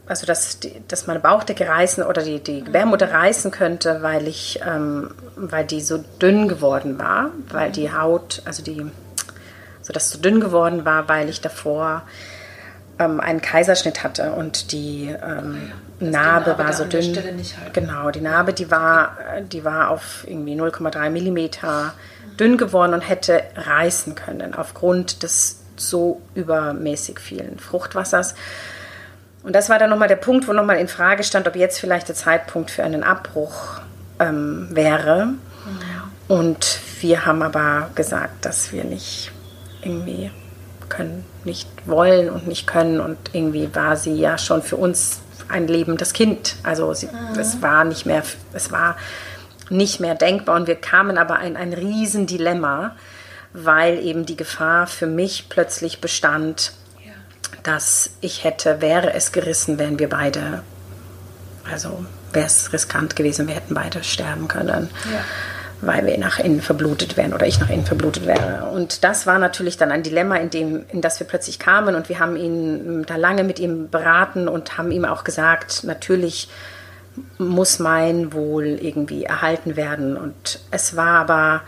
[0.07, 4.59] also dass, die, dass meine Bauchdecke reißen oder die, die Gebärmutter reißen könnte, weil ich,
[4.65, 8.89] ähm, weil die so dünn geworden war, weil die Haut, also die,
[9.81, 12.03] so dass so dünn geworden war, weil ich davor
[12.99, 17.17] ähm, einen Kaiserschnitt hatte und die ähm, Narbe, Narbe, war so dünn.
[17.73, 21.93] Genau, die Narbe, die war, die war auf irgendwie 0,3 Millimeter
[22.39, 28.35] dünn geworden und hätte reißen können aufgrund des so übermäßig vielen Fruchtwassers.
[29.47, 32.09] Und das war dann nochmal der Punkt, wo nochmal in Frage stand, ob jetzt vielleicht
[32.09, 33.79] der Zeitpunkt für einen Abbruch
[34.19, 35.35] ähm, wäre.
[36.27, 39.31] Und wir haben aber gesagt, dass wir nicht
[39.81, 40.31] irgendwie
[40.89, 42.99] können, nicht wollen und nicht können.
[42.99, 46.57] Und irgendwie war sie ja schon für uns ein lebendes Kind.
[46.63, 47.39] Also sie, mhm.
[47.39, 48.97] es war nicht mehr, es war
[49.69, 50.57] nicht mehr denkbar.
[50.57, 52.97] Und wir kamen aber in ein Riesendilemma,
[53.53, 56.73] weil eben die Gefahr für mich plötzlich bestand.
[57.63, 60.63] Dass ich hätte, wäre es gerissen, wären wir beide,
[61.69, 64.89] also wäre es riskant gewesen, wir hätten beide sterben können.
[65.11, 65.23] Ja
[65.81, 68.69] weil wir nach innen verblutet wären oder ich nach innen verblutet wäre.
[68.71, 72.09] Und das war natürlich dann ein Dilemma, in, dem, in das wir plötzlich kamen und
[72.09, 76.49] wir haben ihn da lange mit ihm beraten und haben ihm auch gesagt, natürlich
[77.37, 80.17] muss mein Wohl irgendwie erhalten werden.
[80.17, 81.61] Und es war aber,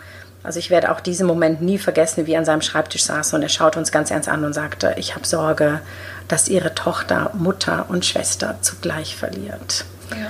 [0.44, 3.42] also ich werde auch diesen Moment nie vergessen, wie er an seinem Schreibtisch saß und
[3.42, 5.82] er schaute uns ganz ernst an und sagte, ich habe Sorge,
[6.28, 9.86] dass ihre Tochter Mutter und Schwester zugleich verliert.
[10.12, 10.28] Ja.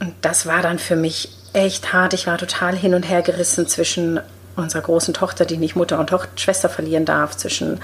[0.00, 2.14] Und das war dann für mich echt hart.
[2.14, 4.20] Ich war total hin und her gerissen zwischen
[4.56, 7.80] unserer großen Tochter, die nicht Mutter und Tochter, Schwester verlieren darf, zwischen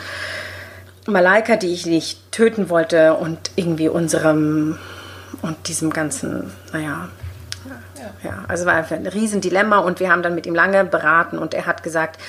[1.07, 4.79] Malaika, die ich nicht töten wollte, und irgendwie unserem
[5.43, 7.09] und diesem ganzen, naja,
[8.23, 8.45] ja.
[8.49, 11.83] also war ein Riesendilemma und wir haben dann mit ihm lange beraten und er hat
[11.83, 12.21] gesagt,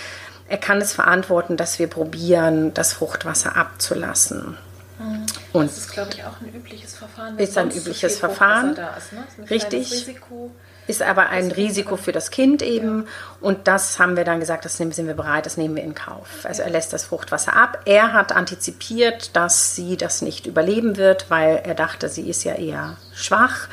[0.47, 4.57] er kann es verantworten, dass wir probieren, das Fruchtwasser abzulassen.
[4.99, 5.25] Mhm.
[5.53, 7.37] Und das ist, glaube ich, auch ein übliches Verfahren.
[7.37, 8.71] Ist ein übliches Verfahren.
[8.71, 9.23] Ist, ne?
[9.43, 9.91] ist Richtig.
[9.91, 10.51] Risiko
[10.87, 13.03] ist aber ein Risiko für das Kind eben.
[13.03, 13.09] Ja.
[13.41, 16.27] Und das haben wir dann gesagt, das sind wir bereit, das nehmen wir in Kauf.
[16.43, 17.81] Also er lässt das Fruchtwasser ab.
[17.85, 22.53] Er hat antizipiert, dass sie das nicht überleben wird, weil er dachte, sie ist ja
[22.53, 23.67] eher schwach.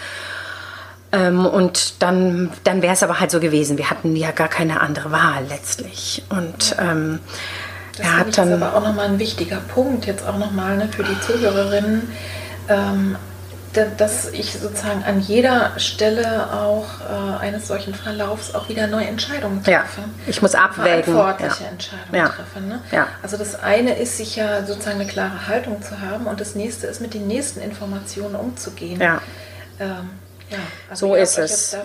[1.13, 3.77] Ähm, und dann, dann wäre es aber halt so gewesen.
[3.77, 6.23] Wir hatten ja gar keine andere Wahl letztlich.
[6.31, 7.21] Und ähm,
[7.97, 8.51] das er hat dann.
[8.51, 12.11] Das ist aber auch nochmal ein wichtiger Punkt, jetzt auch nochmal ne, für die Zuhörerinnen.
[12.69, 13.17] Ähm,
[13.73, 19.63] dass ich sozusagen an jeder Stelle auch äh, eines solchen Verlaufs auch wieder neue Entscheidungen
[19.63, 20.03] treffe.
[20.03, 21.05] Ja, ich muss abwägen.
[21.15, 21.71] Verantwortliche ja.
[21.71, 22.29] Entscheidungen ja.
[22.29, 22.69] treffen.
[22.69, 22.81] Ne?
[22.91, 23.07] Ja.
[23.23, 26.87] Also das eine ist, sich ja sozusagen eine klare Haltung zu haben und das nächste
[26.87, 29.01] ist, mit den nächsten Informationen umzugehen.
[29.01, 29.23] Ja.
[29.81, 30.11] Ähm,
[30.53, 31.77] ja, so ist es.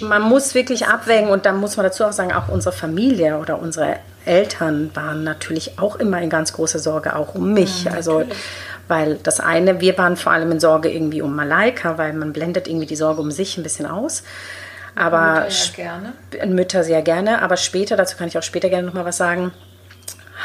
[0.00, 3.60] Man muss wirklich abwägen und dann muss man dazu auch sagen, auch unsere Familie oder
[3.60, 7.84] unsere Eltern waren natürlich auch immer in ganz großer Sorge, auch um mich.
[7.84, 8.24] Ja, also
[8.88, 12.68] weil das eine, wir waren vor allem in Sorge irgendwie um Malaika, weil man blendet
[12.68, 14.22] irgendwie die Sorge um sich ein bisschen aus.
[14.94, 16.52] Aber Mütter, ja gerne.
[16.54, 17.40] Mütter sehr gerne.
[17.42, 19.52] Aber später, dazu kann ich auch später gerne nochmal was sagen,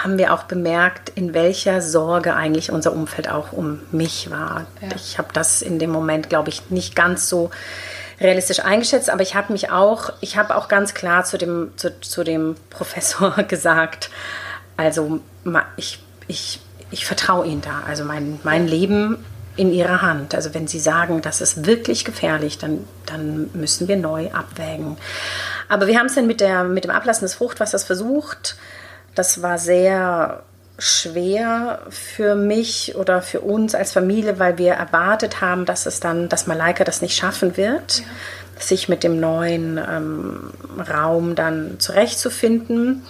[0.04, 4.66] haben wir auch bemerkt, in welcher Sorge eigentlich unser Umfeld auch um mich war.
[4.82, 4.90] Ja.
[4.96, 7.52] Ich habe das in dem Moment, glaube ich, nicht ganz so
[8.20, 12.00] realistisch eingeschätzt, aber ich habe mich auch, ich habe auch ganz klar zu dem, zu,
[12.02, 14.10] zu dem Professor gesagt,
[14.76, 15.20] also
[15.78, 16.60] ich, ich
[16.92, 17.84] ich vertraue Ihnen da.
[17.88, 19.24] Also mein, mein Leben
[19.56, 20.36] in Ihrer Hand.
[20.36, 24.98] Also wenn Sie sagen, das ist wirklich gefährlich, dann, dann müssen wir neu abwägen.
[25.68, 28.56] Aber wir haben es dann mit, der, mit dem Ablassen des Fruchtwassers versucht.
[29.18, 30.44] Das war sehr
[30.78, 36.30] schwer für mich oder für uns als Familie, weil wir erwartet haben, dass es dann,
[36.30, 38.06] dass Malaika das nicht schaffen wird, ja.
[38.60, 40.54] sich mit dem neuen ähm,
[40.88, 43.08] Raum dann zurechtzufinden.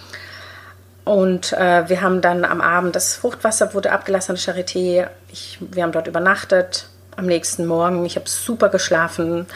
[1.04, 5.08] Und äh, wir haben dann am Abend, das Fruchtwasser wurde abgelassen an der Charité.
[5.30, 6.88] Ich, wir haben dort übernachtet.
[7.16, 9.46] Am nächsten Morgen, ich habe super geschlafen,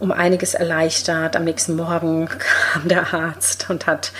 [0.00, 1.34] um einiges erleichtert.
[1.34, 2.28] Am nächsten Morgen
[2.72, 4.12] kam der Arzt und hat,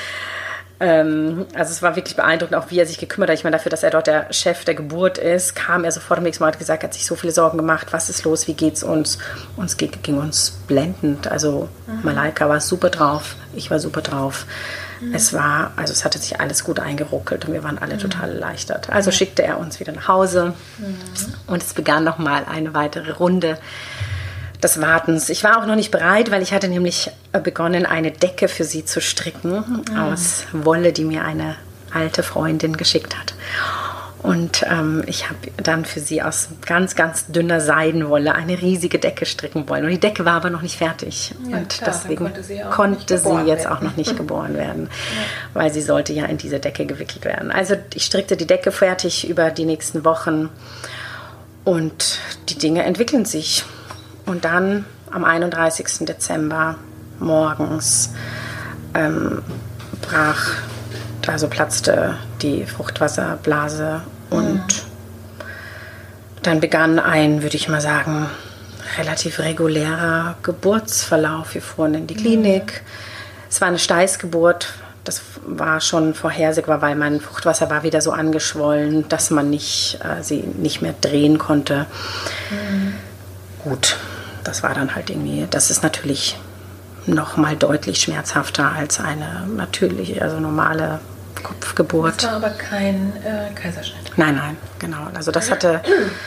[0.83, 3.39] ähm, also es war wirklich beeindruckend, auch wie er sich gekümmert hat.
[3.39, 6.25] Ich meine, dafür, dass er dort der Chef der Geburt ist, kam er sofort am
[6.25, 8.49] nächsten Mal und hat gesagt, er hat sich so viele Sorgen gemacht, was ist los,
[8.49, 9.19] wie geht's uns?
[9.57, 11.29] Uns ging, ging uns blendend.
[11.29, 12.01] Also mhm.
[12.03, 14.45] Malaika war super drauf, ich war super drauf.
[15.01, 15.15] Mhm.
[15.15, 18.01] Es war, also es hatte sich alles gut eingeruckelt und wir waren alle mhm.
[18.01, 18.91] total erleichtert.
[18.91, 19.15] Also mhm.
[19.15, 20.97] schickte er uns wieder nach Hause mhm.
[21.47, 23.57] und es begann nochmal eine weitere Runde
[24.63, 25.29] des Wartens.
[25.29, 28.85] Ich war auch noch nicht bereit, weil ich hatte nämlich begonnen, eine Decke für sie
[28.85, 29.99] zu stricken mhm.
[29.99, 31.57] aus Wolle, die mir eine
[31.93, 33.35] alte Freundin geschickt hat.
[34.23, 39.27] Und ähm, ich habe dann für sie aus ganz, ganz dünner Seidenwolle eine riesige Decke
[39.27, 39.85] stricken wollen.
[39.85, 41.35] Und die Decke war aber noch nicht fertig.
[41.49, 43.67] Ja, und klar, deswegen konnte sie, konnte sie jetzt werden.
[43.67, 44.85] auch noch nicht geboren werden,
[45.17, 45.61] ja.
[45.61, 47.51] weil sie sollte ja in diese Decke gewickelt werden.
[47.51, 50.51] Also ich strickte die Decke fertig über die nächsten Wochen.
[51.65, 53.65] Und die Dinge entwickeln sich.
[54.27, 56.07] Und dann am 31.
[56.07, 56.77] Dezember
[57.19, 58.11] morgens
[58.95, 59.43] ähm,
[60.01, 60.57] brach,
[61.27, 65.45] also platzte die Fruchtwasserblase und mhm.
[66.43, 68.27] dann begann ein, würde ich mal sagen,
[68.99, 71.55] relativ regulärer Geburtsverlauf.
[71.55, 72.83] Wir fuhren in die Klinik.
[72.85, 73.49] Mhm.
[73.49, 74.75] Es war eine Steißgeburt.
[75.05, 80.23] Das war schon vorhersehbar, weil mein Fruchtwasser war wieder so angeschwollen, dass man nicht, äh,
[80.23, 81.87] sie nicht mehr drehen konnte.
[82.51, 82.95] Mhm.
[83.65, 83.97] Gut,
[84.45, 86.39] das war dann halt irgendwie, das ist natürlich
[87.07, 91.01] noch mal deutlich schmerzhafter als eine natürliche, also normale
[91.43, 92.23] Kopfgeburt.
[92.23, 94.13] Das war aber kein äh, Kaiserschnitt.
[94.17, 95.09] Nein, nein, genau.
[95.15, 95.83] Also das hatte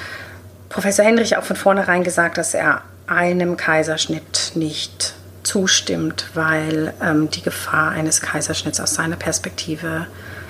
[0.69, 5.13] Professor Hendrich auch von vornherein gesagt, dass er einem Kaiserschnitt nicht
[5.43, 10.07] zustimmt, weil ähm, die Gefahr eines Kaiserschnitts aus seiner Perspektive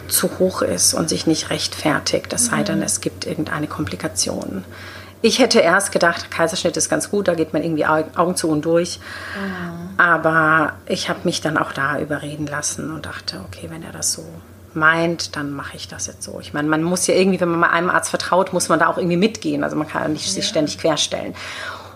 [0.07, 2.83] zu hoch ist und sich nicht rechtfertigt, es sei denn, mhm.
[2.83, 4.63] es gibt irgendeine Komplikation.
[5.25, 8.63] Ich hätte erst gedacht, Kaiserschnitt ist ganz gut, da geht man irgendwie Augen zu und
[8.63, 8.99] durch.
[9.35, 9.99] Mhm.
[9.99, 14.13] Aber ich habe mich dann auch da überreden lassen und dachte, okay, wenn er das
[14.13, 14.23] so
[14.75, 16.39] meint, dann mache ich das jetzt so.
[16.41, 18.85] Ich meine, man muss ja irgendwie, wenn man mal einem Arzt vertraut, muss man da
[18.85, 19.63] auch irgendwie mitgehen.
[19.63, 20.33] Also man kann ja nicht ja.
[20.33, 21.33] sich ständig querstellen.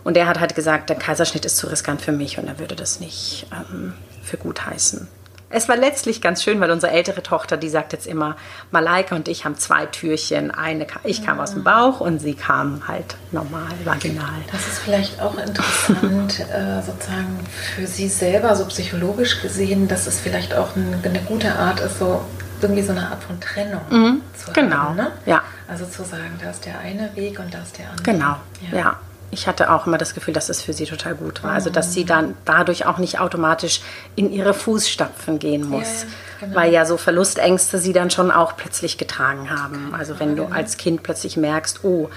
[0.04, 2.76] Und er hat halt gesagt, der Kaiserschnitt ist zu riskant für mich und er würde
[2.76, 5.08] das nicht ähm, für gut heißen.
[5.52, 8.36] Es war letztlich ganz schön, weil unsere ältere Tochter, die sagt jetzt immer,
[8.72, 10.52] Malaika und ich haben zwei Türchen.
[10.52, 14.30] Eine, ich kam aus dem Bauch und sie kam halt normal, vaginal.
[14.52, 17.39] Das ist vielleicht auch interessant, äh, sozusagen
[17.76, 21.97] für sie selber, so psychologisch gesehen, dass es vielleicht auch eine, eine gute Art ist,
[21.97, 22.24] so
[22.62, 24.97] irgendwie so eine Art von Trennung mhm, zu genau, haben.
[24.97, 25.12] Genau, ne?
[25.26, 25.41] ja.
[25.68, 28.04] Also zu sagen, da ist der eine Weg und da ist der andere.
[28.04, 28.36] Genau,
[28.72, 28.78] ja.
[28.78, 29.00] ja
[29.32, 31.52] ich hatte auch immer das Gefühl, dass es für sie total gut war.
[31.52, 33.82] Also, dass sie dann dadurch auch nicht automatisch
[34.16, 36.04] in ihre Fußstapfen gehen muss.
[36.42, 36.56] Ja, genau.
[36.56, 39.94] Weil ja so Verlustängste sie dann schon auch plötzlich getragen haben.
[39.98, 42.10] Also, wenn du als Kind plötzlich merkst, oh,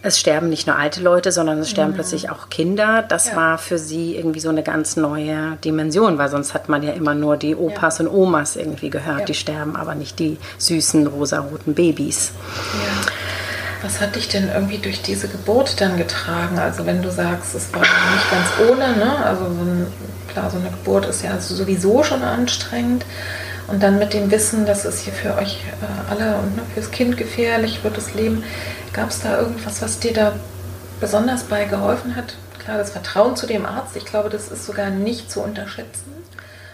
[0.00, 1.96] es sterben nicht nur alte Leute, sondern es sterben mhm.
[1.96, 3.02] plötzlich auch Kinder.
[3.02, 3.36] Das ja.
[3.36, 7.14] war für sie irgendwie so eine ganz neue Dimension, weil sonst hat man ja immer
[7.14, 8.04] nur die Opas ja.
[8.04, 9.24] und Omas irgendwie gehört, ja.
[9.24, 12.32] die sterben, aber nicht die süßen rosaroten Babys.
[12.74, 13.27] Ja.
[13.82, 16.58] Was hat dich denn irgendwie durch diese Geburt dann getragen?
[16.58, 19.24] Also wenn du sagst, es war nicht ganz ohne, ne?
[19.24, 19.86] Also so ein,
[20.32, 23.04] klar, so eine Geburt ist ja sowieso schon anstrengend.
[23.68, 26.90] Und dann mit dem Wissen, dass es hier für euch äh, alle und ne, fürs
[26.90, 28.42] Kind gefährlich wird, das Leben.
[28.94, 30.32] Gab es da irgendwas, was dir da
[31.00, 32.34] besonders bei geholfen hat?
[32.58, 36.12] Klar, das Vertrauen zu dem Arzt, ich glaube, das ist sogar nicht zu unterschätzen.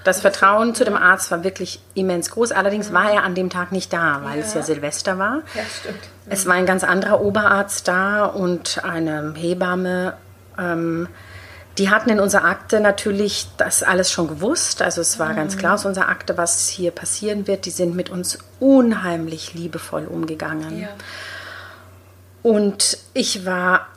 [0.04, 2.52] Das Vertrauen zu dem Arzt war wirklich immens groß.
[2.52, 4.44] Allerdings war er an dem Tag nicht da, weil ja.
[4.44, 5.42] es ja Silvester war.
[5.54, 5.98] Ja, stimmt.
[6.28, 10.14] Es war ein ganz anderer Oberarzt da und eine Hebamme.
[10.58, 11.08] Ähm,
[11.78, 14.80] die hatten in unserer Akte natürlich das alles schon gewusst.
[14.80, 15.36] Also es war mhm.
[15.36, 17.66] ganz klar aus unserer Akte, was hier passieren wird.
[17.66, 20.80] Die sind mit uns unheimlich liebevoll umgegangen.
[20.80, 20.88] Ja.
[22.42, 23.88] Und ich war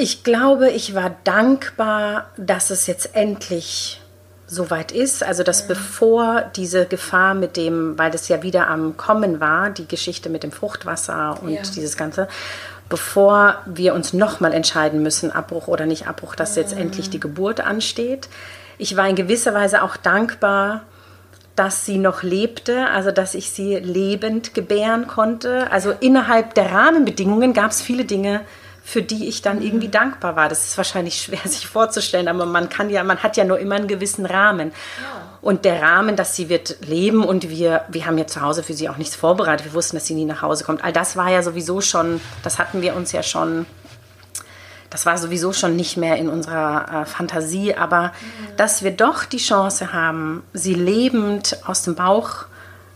[0.00, 3.99] ich glaube, ich war dankbar, dass es jetzt endlich
[4.50, 5.22] soweit ist.
[5.22, 5.68] Also dass mhm.
[5.68, 10.42] bevor diese Gefahr mit dem, weil das ja wieder am Kommen war, die Geschichte mit
[10.42, 11.62] dem Fruchtwasser und ja.
[11.62, 12.28] dieses Ganze,
[12.88, 16.62] bevor wir uns nochmal entscheiden müssen, Abbruch oder nicht Abbruch, dass mhm.
[16.62, 18.28] jetzt endlich die Geburt ansteht.
[18.76, 20.82] Ich war in gewisser Weise auch dankbar,
[21.54, 25.70] dass sie noch lebte, also dass ich sie lebend gebären konnte.
[25.70, 28.40] Also innerhalb der Rahmenbedingungen gab es viele Dinge,
[28.90, 29.92] für die ich dann irgendwie mhm.
[29.92, 30.48] dankbar war.
[30.48, 33.76] Das ist wahrscheinlich schwer sich vorzustellen, aber man kann ja, man hat ja nur immer
[33.76, 34.72] einen gewissen Rahmen.
[35.00, 35.06] Ja.
[35.40, 38.74] Und der Rahmen, dass sie wird leben und wir, wir haben ja zu Hause für
[38.74, 39.64] sie auch nichts vorbereitet.
[39.64, 40.82] Wir wussten, dass sie nie nach Hause kommt.
[40.82, 43.64] All das war ja sowieso schon, das hatten wir uns ja schon,
[44.90, 47.76] das war sowieso schon nicht mehr in unserer äh, Fantasie.
[47.76, 48.56] Aber mhm.
[48.56, 52.46] dass wir doch die Chance haben, sie lebend aus dem Bauch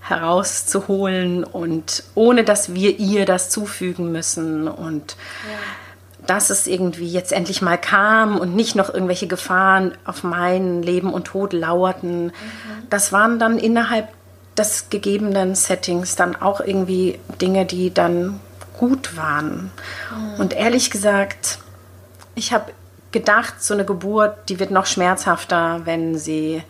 [0.00, 5.16] herauszuholen und ohne dass wir ihr das zufügen müssen und
[5.48, 5.58] ja
[6.26, 11.12] dass es irgendwie jetzt endlich mal kam und nicht noch irgendwelche Gefahren auf mein Leben
[11.12, 12.26] und Tod lauerten.
[12.26, 12.32] Mhm.
[12.90, 14.08] Das waren dann innerhalb
[14.56, 18.40] des gegebenen Settings dann auch irgendwie Dinge, die dann
[18.78, 19.70] gut waren.
[20.10, 20.40] Mhm.
[20.40, 21.58] Und ehrlich gesagt,
[22.34, 22.72] ich habe
[23.12, 26.62] gedacht, so eine Geburt, die wird noch schmerzhafter, wenn sie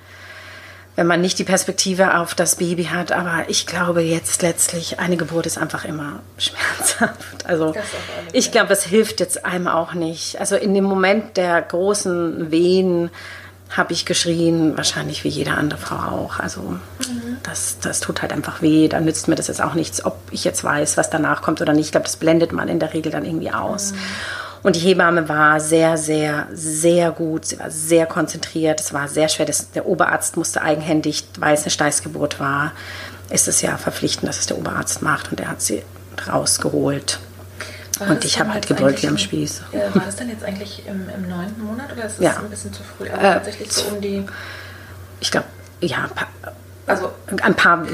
[0.96, 3.12] wenn man nicht die Perspektive auf das Baby hat.
[3.12, 7.44] Aber ich glaube jetzt letztlich, eine Geburt ist einfach immer schmerzhaft.
[7.44, 7.74] Also
[8.32, 10.40] ich glaube, es hilft jetzt einem auch nicht.
[10.40, 13.10] Also in dem Moment der großen Wehen
[13.70, 16.38] habe ich geschrien, wahrscheinlich wie jede andere Frau auch.
[16.38, 17.38] Also mhm.
[17.42, 18.86] das, das tut halt einfach weh.
[18.86, 21.72] Da nützt mir das jetzt auch nichts, ob ich jetzt weiß, was danach kommt oder
[21.72, 21.86] nicht.
[21.86, 23.92] Ich glaube, das blendet man in der Regel dann irgendwie aus.
[23.92, 23.96] Mhm.
[24.64, 27.44] Und die Hebamme war sehr, sehr, sehr gut.
[27.44, 28.80] Sie war sehr konzentriert.
[28.80, 29.44] Es war sehr schwer.
[29.46, 32.72] Das, der Oberarzt musste eigenhändig, weil es eine Steißgeburt war,
[33.30, 35.30] ist es ja verpflichtend, dass es der Oberarzt macht.
[35.30, 35.82] Und er hat sie
[36.26, 37.20] rausgeholt.
[37.98, 39.62] War und ich habe halt gebrüllt wie am Spieß.
[39.72, 42.36] äh, War das dann jetzt eigentlich im, im neunten Monat oder ist das Ja.
[42.38, 43.08] ein bisschen zu früh?
[43.10, 44.24] Aber Äh, tatsächlich so um die.
[45.20, 45.46] Ich glaube,
[45.80, 46.28] ja, ein paar,
[46.86, 47.10] Also,
[47.42, 47.84] ein paar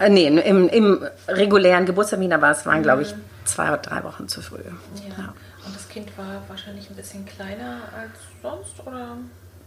[0.00, 4.28] äh, nee, im, im regulären Geburtstermin war es, waren, glaube ich, zwei oder drei Wochen
[4.28, 4.58] zu früh.
[4.64, 4.72] ja.
[5.16, 5.24] Das
[5.94, 8.10] Kind war wahrscheinlich ein bisschen kleiner als
[8.42, 9.16] sonst, oder?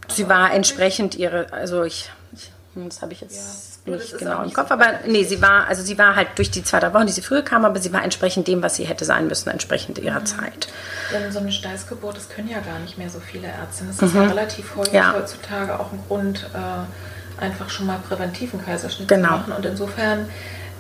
[0.10, 3.94] Sie Also war entsprechend ihre, also ich, ich das habe ich jetzt Ja.
[3.96, 6.28] Nicht genau auch im nicht Kopf, so aber nee, sie war, also sie war halt
[6.36, 8.76] durch die zwei, drei Wochen, die sie früher kam, aber sie war entsprechend dem, was
[8.76, 10.04] sie hätte sein müssen, entsprechend Mhm.
[10.06, 10.68] ihrer Zeit.
[11.14, 13.86] Denn so eine Steißgeburt, das können ja gar nicht mehr so viele Ärzte.
[13.86, 14.98] Das ist ja relativ häufig Mhm.
[15.00, 15.14] Ja.
[15.14, 19.28] heutzutage auch ein Grund, äh, einfach schon mal präventiven Kaiserschnitt Genau.
[19.30, 19.54] zu machen.
[19.54, 20.28] Und insofern,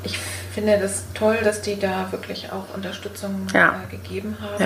[0.04, 0.18] ich
[0.54, 3.82] finde das toll, dass die da wirklich auch Unterstützung Ja.
[3.88, 4.62] äh, gegeben haben.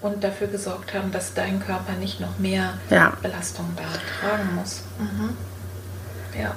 [0.00, 3.12] Und dafür gesorgt haben, dass dein Körper nicht noch mehr Ja.
[3.22, 3.82] Belastung da
[4.20, 4.82] tragen muss.
[4.98, 5.36] Mhm.
[6.40, 6.54] Ja.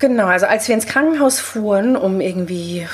[0.00, 2.88] Genau, also als wir ins Krankenhaus fuhren, um irgendwie,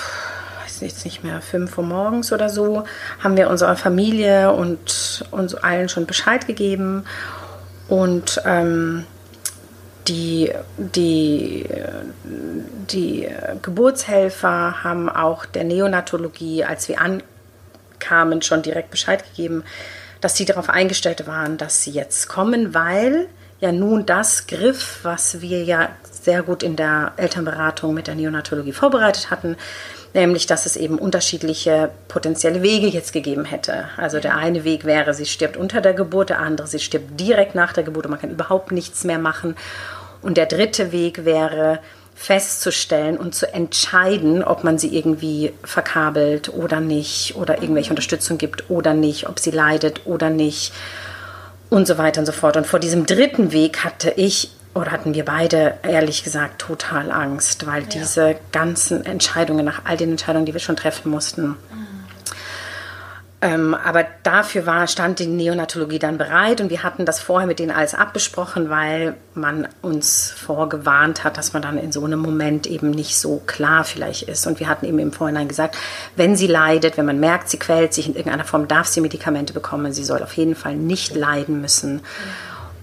[0.64, 2.84] weiß jetzt nicht mehr, 5 Uhr morgens oder so,
[3.20, 7.04] haben wir unserer Familie und uns allen schon Bescheid gegeben.
[7.88, 9.06] Und ähm,
[10.08, 11.66] die, die,
[12.90, 13.28] die
[13.62, 17.00] Geburtshelfer haben auch der Neonatologie, als wir
[17.96, 19.64] ankamen, schon direkt Bescheid gegeben,
[20.20, 23.28] dass sie darauf eingestellt waren, dass sie jetzt kommen, weil
[23.60, 28.72] ja nun das griff, was wir ja sehr gut in der Elternberatung mit der Neonatologie
[28.72, 29.56] vorbereitet hatten,
[30.14, 33.88] nämlich dass es eben unterschiedliche potenzielle Wege jetzt gegeben hätte.
[33.96, 37.54] Also der eine Weg wäre, sie stirbt unter der Geburt, der andere, sie stirbt direkt
[37.54, 39.56] nach der Geburt und man kann überhaupt nichts mehr machen.
[40.22, 41.78] Und der dritte Weg wäre
[42.16, 48.70] festzustellen und zu entscheiden, ob man sie irgendwie verkabelt oder nicht oder irgendwelche Unterstützung gibt
[48.70, 50.72] oder nicht, ob sie leidet oder nicht
[51.68, 52.56] und so weiter und so fort.
[52.56, 57.66] Und vor diesem dritten Weg hatte ich oder hatten wir beide ehrlich gesagt total Angst,
[57.66, 61.56] weil diese ganzen Entscheidungen, nach all den Entscheidungen, die wir schon treffen mussten,
[63.42, 67.58] ähm, aber dafür war, stand die Neonatologie dann bereit und wir hatten das vorher mit
[67.58, 72.66] denen alles abgesprochen, weil man uns vorgewarnt hat, dass man dann in so einem Moment
[72.66, 74.46] eben nicht so klar vielleicht ist.
[74.46, 75.76] Und wir hatten eben im Vorhinein gesagt,
[76.16, 79.52] wenn sie leidet, wenn man merkt, sie quält sich in irgendeiner Form, darf sie Medikamente
[79.52, 79.92] bekommen.
[79.92, 82.00] Sie soll auf jeden Fall nicht leiden müssen.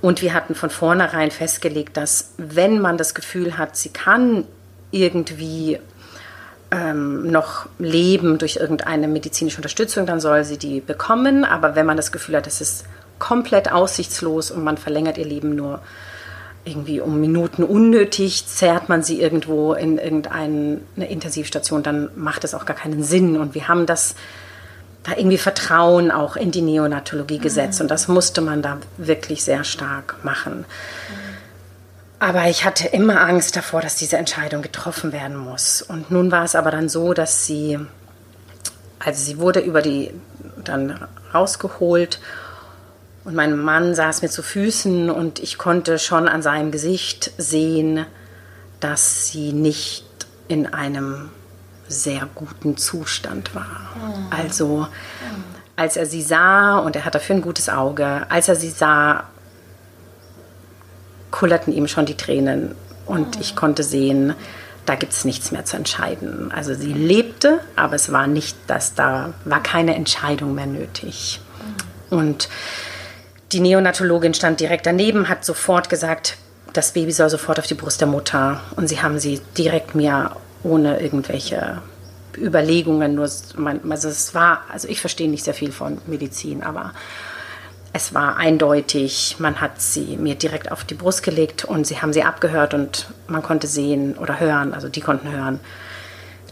[0.02, 4.46] Und wir hatten von vornherein festgelegt, dass wenn man das Gefühl hat, sie kann
[4.92, 5.80] irgendwie
[6.74, 11.46] ähm, noch leben durch irgendeine medizinische Unterstützung, dann soll sie die bekommen.
[11.46, 12.86] Aber wenn man das Gefühl hat, es ist
[13.20, 15.82] komplett aussichtslos und man verlängert ihr Leben nur
[16.66, 22.66] irgendwie um Minuten unnötig, zerrt man sie irgendwo in irgendeine Intensivstation, dann macht es auch
[22.66, 23.38] gar keinen Sinn.
[23.38, 24.16] Und wir haben das
[25.04, 29.66] da irgendwie Vertrauen auch in die Neonatologie gesetzt und das musste man da wirklich sehr
[29.66, 30.66] stark machen.
[32.24, 35.82] Aber ich hatte immer Angst davor, dass diese Entscheidung getroffen werden muss.
[35.82, 37.78] Und nun war es aber dann so, dass sie,
[38.98, 40.10] also sie wurde über die
[40.64, 42.22] dann rausgeholt
[43.26, 48.06] und mein Mann saß mir zu Füßen und ich konnte schon an seinem Gesicht sehen,
[48.80, 50.06] dass sie nicht
[50.48, 51.30] in einem
[51.90, 53.90] sehr guten Zustand war.
[54.30, 54.88] Also
[55.76, 59.26] als er sie sah, und er hat dafür ein gutes Auge, als er sie sah,
[61.34, 62.76] kullerten ihm schon die Tränen
[63.08, 64.36] und ich konnte sehen,
[64.86, 66.52] da gibt es nichts mehr zu entscheiden.
[66.54, 71.42] Also sie lebte, aber es war nicht, dass da war keine Entscheidung mehr nötig.
[72.12, 72.50] Und
[73.52, 76.38] die Neonatologin stand direkt daneben, hat sofort gesagt,
[76.72, 78.62] das Baby soll sofort auf die Brust der Mutter.
[78.76, 81.82] Und sie haben sie direkt mir ohne irgendwelche
[82.38, 86.94] Überlegungen, nur also es war, also ich verstehe nicht sehr viel von Medizin, aber
[87.94, 92.12] es war eindeutig, man hat sie mir direkt auf die Brust gelegt und sie haben
[92.12, 95.60] sie abgehört und man konnte sehen oder hören, also die konnten hören,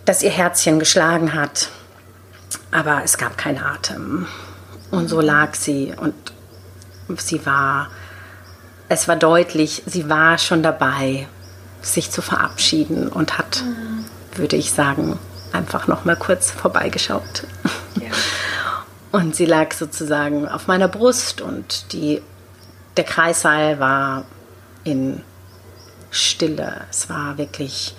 [0.05, 1.69] dass ihr Herzchen geschlagen hat,
[2.71, 4.27] aber es gab keinen Atem.
[4.91, 6.13] Und so lag sie und
[7.17, 7.89] sie war,
[8.87, 11.27] es war deutlich, sie war schon dabei,
[11.81, 14.05] sich zu verabschieden und hat, mhm.
[14.35, 15.17] würde ich sagen,
[15.53, 17.47] einfach noch mal kurz vorbeigeschaut.
[17.95, 18.11] Ja.
[19.11, 22.21] Und sie lag sozusagen auf meiner Brust und die,
[22.95, 24.25] der Kreissaal war
[24.83, 25.21] in
[26.11, 26.81] Stille.
[26.89, 27.95] Es war wirklich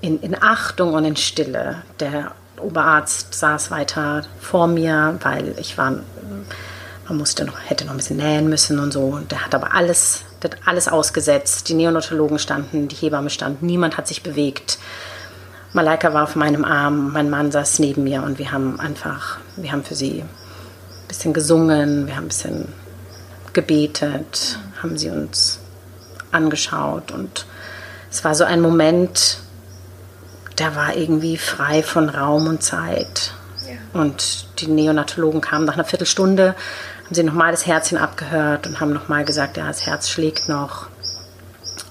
[0.00, 1.82] in, in Achtung und in Stille.
[2.00, 5.92] Der Oberarzt saß weiter vor mir, weil ich war,
[7.08, 9.18] man musste noch, hätte noch ein bisschen nähen müssen und so.
[9.30, 11.68] Der hat aber alles, der hat alles ausgesetzt.
[11.68, 14.78] Die Neonatologen standen, die Hebamme stand, niemand hat sich bewegt.
[15.72, 19.72] Malaika war auf meinem Arm, mein Mann saß neben mir und wir haben einfach, wir
[19.72, 20.28] haben für sie ein
[21.08, 22.68] bisschen gesungen, wir haben ein bisschen
[23.52, 25.60] gebetet, haben sie uns
[26.32, 27.46] angeschaut und
[28.10, 29.38] es war so ein Moment,
[30.58, 33.32] der war irgendwie frei von Raum und Zeit.
[33.66, 34.00] Ja.
[34.00, 36.54] Und die Neonatologen kamen nach einer Viertelstunde,
[37.04, 40.86] haben sie nochmal das Herzchen abgehört und haben nochmal gesagt, ja, das Herz schlägt noch,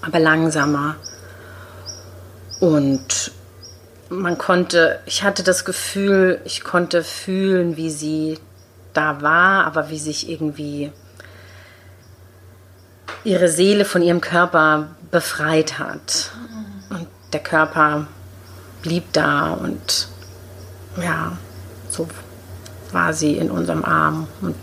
[0.02, 0.96] aber langsamer.
[2.60, 3.32] Und
[4.10, 8.40] man konnte, ich hatte das Gefühl, ich konnte fühlen, wie sie
[8.94, 10.92] da war, aber wie sich irgendwie
[13.24, 16.32] ihre Seele von ihrem Körper befreit hat.
[16.90, 18.08] Und der Körper
[18.82, 20.08] blieb da und
[21.02, 21.38] ja,
[21.90, 22.08] so
[22.92, 24.56] war sie in unserem Arm und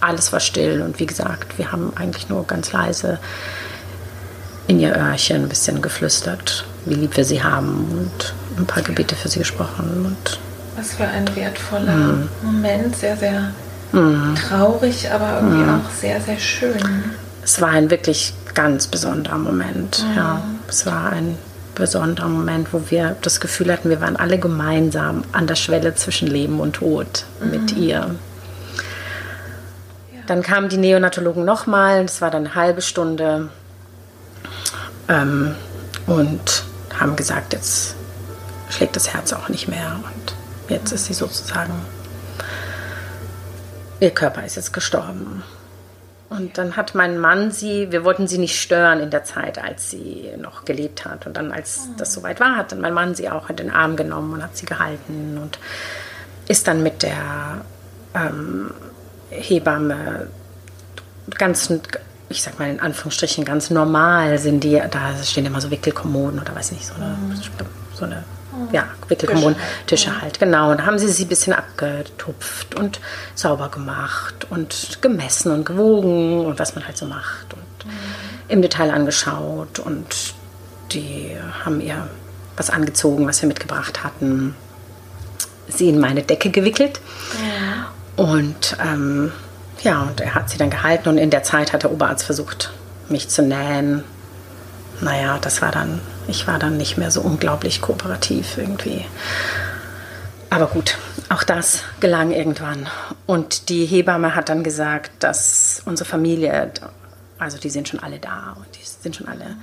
[0.00, 0.82] alles war still.
[0.82, 3.18] Und wie gesagt, wir haben eigentlich nur ganz leise
[4.66, 9.14] in ihr Öhrchen ein bisschen geflüstert, wie lieb wir sie haben und ein paar Gebete
[9.16, 10.04] für sie gesprochen.
[10.06, 10.40] Und
[10.76, 12.28] Was für ein wertvoller mm.
[12.42, 13.52] Moment, sehr, sehr
[13.92, 14.34] mm.
[14.34, 15.80] traurig, aber irgendwie mm.
[15.80, 17.14] auch sehr, sehr schön.
[17.42, 20.04] Es war ein wirklich ganz besonderer Moment.
[20.04, 20.16] Mhm.
[20.16, 21.38] Ja, es war ein
[21.76, 26.26] besonderer Moment, wo wir das Gefühl hatten, wir waren alle gemeinsam an der Schwelle zwischen
[26.26, 27.50] Leben und Tod mhm.
[27.50, 28.16] mit ihr.
[30.26, 33.48] Dann kamen die Neonatologen nochmal, das war dann eine halbe Stunde
[35.08, 35.54] ähm,
[36.06, 36.64] und
[36.98, 37.94] haben gesagt, jetzt
[38.70, 40.34] schlägt das Herz auch nicht mehr und
[40.68, 41.72] jetzt ist sie sozusagen,
[44.00, 45.42] ihr Körper ist jetzt gestorben.
[46.30, 49.90] Und dann hat mein Mann sie, wir wollten sie nicht stören in der Zeit, als
[49.90, 51.26] sie noch gelebt hat.
[51.26, 53.96] Und dann, als das soweit war, hat dann mein Mann sie auch in den Arm
[53.96, 55.58] genommen und hat sie gehalten und
[56.46, 57.62] ist dann mit der
[58.14, 58.72] ähm,
[59.30, 60.28] Hebamme
[61.36, 61.72] ganz,
[62.28, 66.54] ich sag mal in Anführungsstrichen, ganz normal sind die, da stehen immer so Wickelkommoden oder
[66.54, 67.40] weiß nicht, so eine, mhm.
[67.94, 68.24] so eine
[68.72, 69.56] ja, Wickelkommoden,
[69.86, 70.70] Tische, Tische halt, genau.
[70.70, 73.00] Und da haben sie sie ein bisschen abgetupft und
[73.34, 77.92] sauber gemacht und gemessen und gewogen und was man halt so macht und mhm.
[78.48, 80.34] im Detail angeschaut und
[80.92, 82.08] die haben ihr
[82.56, 84.54] was angezogen, was wir mitgebracht hatten,
[85.68, 87.00] sie in meine Decke gewickelt
[87.34, 87.92] ja.
[88.16, 89.32] und ähm,
[89.82, 92.72] ja, und er hat sie dann gehalten und in der Zeit hat der Oberarzt versucht,
[93.08, 94.02] mich zu nähen.
[95.00, 99.04] Naja, das war dann ich war dann nicht mehr so unglaublich kooperativ irgendwie.
[100.50, 100.96] Aber gut,
[101.28, 102.88] auch das gelang irgendwann.
[103.26, 106.70] Und die Hebamme hat dann gesagt, dass unsere Familie,
[107.38, 109.56] also die sind schon alle da und die sind schon alle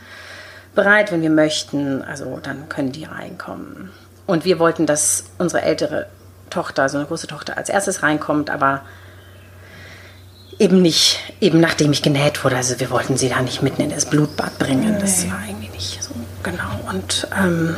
[0.75, 2.01] bereit, wenn wir möchten.
[2.03, 3.91] Also dann können die reinkommen.
[4.27, 6.07] Und wir wollten, dass unsere ältere
[6.49, 8.81] Tochter, also eine große Tochter, als erstes reinkommt, aber
[10.59, 12.55] eben nicht, eben nachdem ich genäht wurde.
[12.55, 14.97] Also wir wollten sie da nicht mitten in das Blutbad bringen.
[14.99, 15.64] Das war irgendwie so
[16.45, 16.89] genau.
[16.89, 17.75] Und ähm,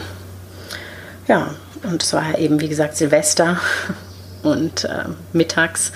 [1.28, 3.60] ja, und es war eben, wie gesagt, Silvester
[4.44, 5.92] und äh, mittags.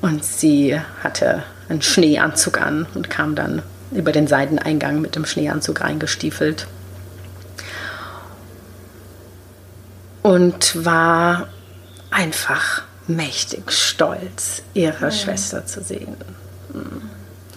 [0.00, 5.80] Und sie hatte einen Schneeanzug an und kam dann über den Seiteneingang mit dem Schneeanzug
[5.80, 6.66] reingestiefelt.
[10.22, 11.48] Und war
[12.10, 15.10] einfach mächtig stolz, ihre ja.
[15.10, 16.16] Schwester zu sehen.
[16.72, 17.10] Mhm.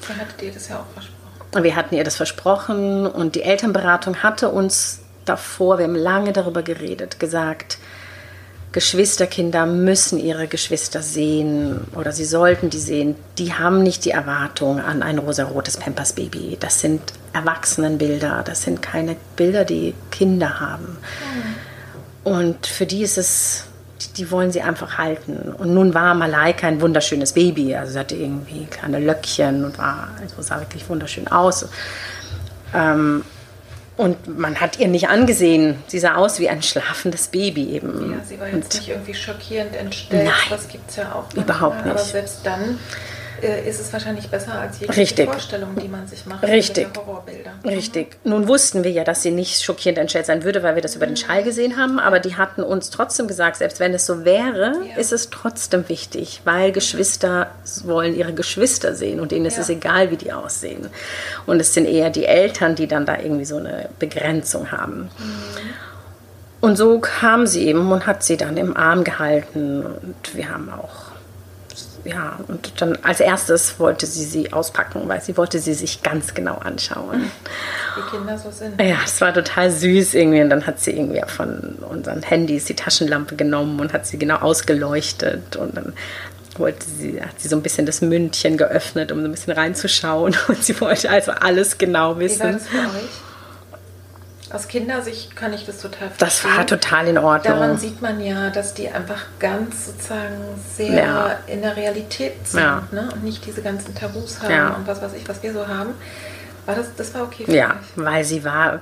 [0.08, 1.23] Dann hattet ihr das ja auch versprochen.
[1.62, 6.64] Wir hatten ihr das versprochen und die Elternberatung hatte uns davor, wir haben lange darüber
[6.64, 7.78] geredet, gesagt,
[8.74, 13.16] Geschwisterkinder müssen ihre Geschwister sehen oder sie sollten die sehen.
[13.38, 16.58] Die haben nicht die Erwartung an ein rosarotes Pampers-Baby.
[16.60, 17.02] Das sind
[17.34, 20.98] Erwachsenenbilder, das sind keine Bilder, die Kinder haben.
[20.98, 22.32] Mhm.
[22.34, 23.66] Und für die ist es
[24.12, 25.54] die wollen sie einfach halten.
[25.58, 27.76] Und nun war Malaika ein wunderschönes Baby.
[27.76, 31.66] Also sie hatte irgendwie kleine Löckchen und war, also sah wirklich wunderschön aus.
[32.74, 33.24] Ähm,
[33.96, 38.14] und man hat ihr nicht angesehen, sie sah aus wie ein schlafendes Baby eben.
[38.14, 40.26] Ja, sie war jetzt und nicht irgendwie schockierend entstellt.
[40.26, 41.26] Nein, das gibt es ja auch.
[41.36, 41.44] Manchmal.
[41.44, 41.92] Überhaupt nicht.
[41.92, 42.80] Aber selbst dann
[43.48, 45.30] ist es wahrscheinlich besser als jegliche Richtig.
[45.30, 46.44] Vorstellung, die man sich macht.
[46.44, 46.88] Richtig.
[46.96, 47.52] Horrorbilder.
[47.66, 48.18] Richtig.
[48.24, 48.32] Mhm.
[48.32, 51.06] Nun wussten wir ja, dass sie nicht schockierend entstellt sein würde, weil wir das über
[51.06, 54.74] den Schall gesehen haben, aber die hatten uns trotzdem gesagt, selbst wenn es so wäre,
[54.90, 54.98] ja.
[54.98, 57.52] ist es trotzdem wichtig, weil Geschwister
[57.84, 59.64] wollen ihre Geschwister sehen und denen ist ja.
[59.64, 60.90] es egal, wie die aussehen.
[61.46, 65.10] Und es sind eher die Eltern, die dann da irgendwie so eine Begrenzung haben.
[65.18, 65.74] Mhm.
[66.64, 70.72] Und so kam sie eben und hat sie dann im Arm gehalten und wir haben
[70.72, 71.13] auch
[72.06, 76.34] ja, und dann als erstes wollte sie sie auspacken, weil sie wollte sie sich ganz
[76.34, 77.32] genau anschauen.
[77.96, 78.82] Wie Kinder so sind.
[78.82, 80.42] Ja, es war total süß irgendwie.
[80.42, 84.38] Und dann hat sie irgendwie von unseren Handys die Taschenlampe genommen und hat sie genau
[84.38, 85.56] ausgeleuchtet.
[85.56, 85.94] Und dann
[86.58, 90.36] wollte sie, hat sie so ein bisschen das Mündchen geöffnet, um so ein bisschen reinzuschauen.
[90.48, 92.40] Und sie wollte also alles genau wissen.
[92.40, 93.23] Wie war das für euch?
[94.54, 96.18] Aus Kindersicht kann ich das total verstehen.
[96.20, 97.56] Das war total in Ordnung.
[97.58, 100.38] Daran sieht man ja, dass die einfach ganz sozusagen
[100.76, 101.40] sehr ja.
[101.48, 102.88] in der Realität sind ja.
[102.92, 103.10] ne?
[103.12, 104.70] und nicht diese ganzen Tabus haben ja.
[104.76, 105.96] und was weiß ich, was wir so haben.
[106.68, 108.06] War das, das war okay für Ja, mich.
[108.06, 108.82] weil sie war,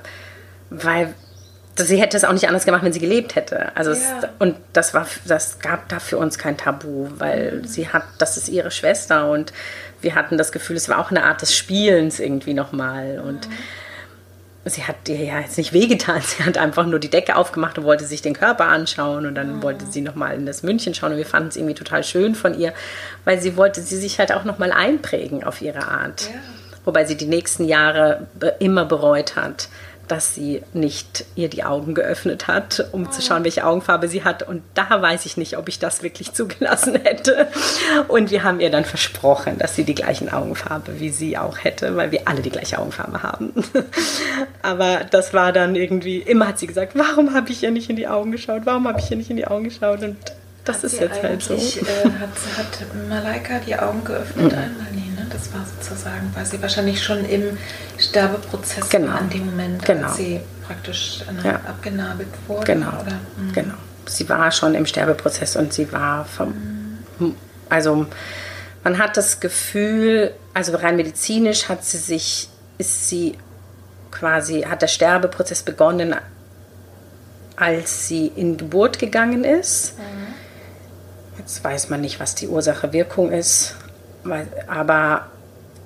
[0.70, 1.14] weil
[1.78, 3.74] sie hätte es auch nicht anders gemacht, wenn sie gelebt hätte.
[3.74, 4.04] Also es,
[4.40, 8.50] und das war, das gab da für uns kein Tabu, weil sie hat, das ist
[8.50, 9.54] ihre Schwester und
[10.02, 13.48] wir hatten das Gefühl, es war auch eine Art des Spielens irgendwie nochmal und
[14.66, 17.84] sie hat ihr ja jetzt nicht wehgetan, sie hat einfach nur die Decke aufgemacht und
[17.84, 21.18] wollte sich den Körper anschauen und dann wollte sie nochmal in das München schauen und
[21.18, 22.74] wir fanden es irgendwie total schön von ihr,
[23.26, 26.30] weil sie wollte sie sich halt auch nochmal einprägen auf ihre Art.
[26.32, 26.40] Ja.
[26.84, 28.28] Wobei sie die nächsten Jahre
[28.60, 29.70] immer bereut hat,
[30.08, 34.44] dass sie nicht ihr die Augen geöffnet hat, um zu schauen, welche Augenfarbe sie hat.
[34.44, 37.48] Und da weiß ich nicht, ob ich das wirklich zugelassen hätte.
[38.08, 41.96] Und wir haben ihr dann versprochen, dass sie die gleichen Augenfarbe wie sie auch hätte,
[41.96, 43.54] weil wir alle die gleiche Augenfarbe haben.
[44.62, 47.96] Aber das war dann irgendwie, immer hat sie gesagt, warum habe ich ihr nicht in
[47.96, 48.62] die Augen geschaut?
[48.66, 50.02] Warum habe ich ihr nicht in die Augen geschaut?
[50.04, 50.18] Und
[50.66, 51.54] das Hat ist jetzt halt so.
[51.54, 54.88] Äh, hat, hat Malaika die Augen geöffnet einmal?
[54.94, 57.58] Nee, Das war sozusagen, weil sie wahrscheinlich schon im
[57.98, 59.14] Sterbeprozess Genau.
[59.16, 60.08] an dem Moment, Genau.
[60.08, 61.56] als sie praktisch äh, Ja.
[61.68, 62.66] abgenabelt wurde.
[62.66, 63.20] Genau, Oder?
[63.38, 63.54] Mhm.
[63.54, 63.74] genau.
[64.08, 66.54] Sie war schon im Sterbeprozess und sie war vom,
[67.70, 68.08] also
[68.84, 73.38] man hat das Gefühl, also rein medizinisch hat sie sich, ist sie
[74.10, 76.16] quasi, hat der Sterbeprozess begonnen,
[77.56, 79.94] als sie in Geburt gegangen ist.
[81.38, 83.81] Jetzt weiß man nicht, was die Ursache-Wirkung ist, weil-
[84.68, 85.28] aber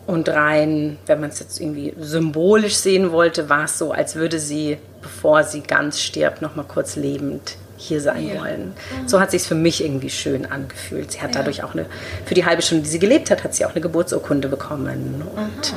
[0.07, 4.39] und rein, wenn man es jetzt irgendwie symbolisch sehen wollte, war es so, als würde
[4.39, 8.41] sie, bevor sie ganz stirbt, noch mal kurz lebend hier sein Ja.
[8.41, 8.73] wollen.
[9.07, 11.11] So hat sich für mich irgendwie schön angefühlt.
[11.13, 11.87] Sie hat dadurch auch eine,
[12.25, 15.73] für die halbe Stunde, die sie gelebt hat, hat sie auch eine Geburtsurkunde bekommen und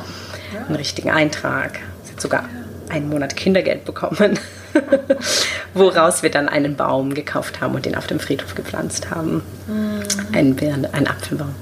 [0.67, 1.79] einen richtigen Eintrag.
[2.03, 2.45] Sie hat sogar
[2.89, 4.39] einen Monat Kindergeld bekommen,
[5.73, 9.43] woraus wir dann einen Baum gekauft haben und den auf dem Friedhof gepflanzt haben.
[10.33, 11.53] Einen, Birne, einen Apfelbaum.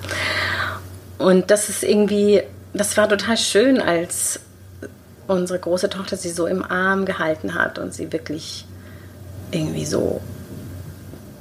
[1.18, 2.44] Und das ist irgendwie,
[2.74, 4.40] das war total schön, als
[5.28, 8.66] unsere große Tochter sie so im Arm gehalten hat und sie wirklich
[9.52, 10.22] irgendwie so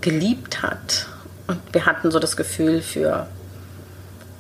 [0.00, 1.06] geliebt hat.
[1.46, 3.26] Und wir hatten so das Gefühl, für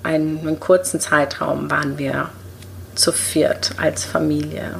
[0.02, 2.30] einen, einen kurzen Zeitraum waren wir
[2.94, 4.74] zu viert als Familie.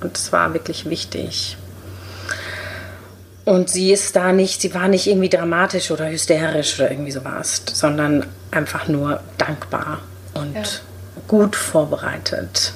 [0.00, 1.56] Und es war wirklich wichtig.
[3.44, 7.62] Und sie ist da nicht, sie war nicht irgendwie dramatisch oder hysterisch oder irgendwie sowas,
[7.72, 10.00] sondern einfach nur dankbar
[10.32, 10.62] und Ja.
[11.28, 12.72] gut vorbereitet.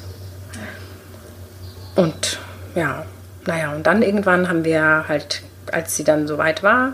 [1.97, 2.39] Und
[2.75, 3.07] ja,
[3.47, 5.43] naja, und dann irgendwann haben wir halt,
[5.73, 6.93] als sie dann soweit war,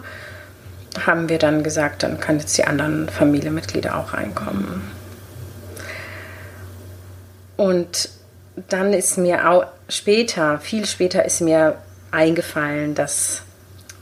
[1.04, 4.82] haben wir dann gesagt, dann können jetzt die anderen Familienmitglieder auch reinkommen.
[7.56, 8.08] Und
[8.68, 11.76] dann ist mir auch später, viel später ist mir
[12.12, 13.42] eingefallen, dass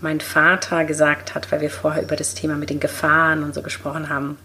[0.02, 3.62] mein Vater gesagt hat, weil wir vorher über das Thema mit den Gefahren und so
[3.62, 4.36] gesprochen haben.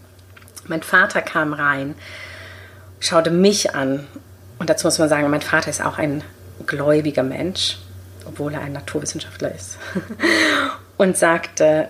[0.66, 1.94] Mein Vater kam rein,
[3.00, 4.06] schaute mich an
[4.58, 6.22] und dazu muss man sagen, mein Vater ist auch ein
[6.66, 7.78] gläubiger Mensch,
[8.24, 9.78] obwohl er ein Naturwissenschaftler ist,
[10.96, 11.88] und sagte,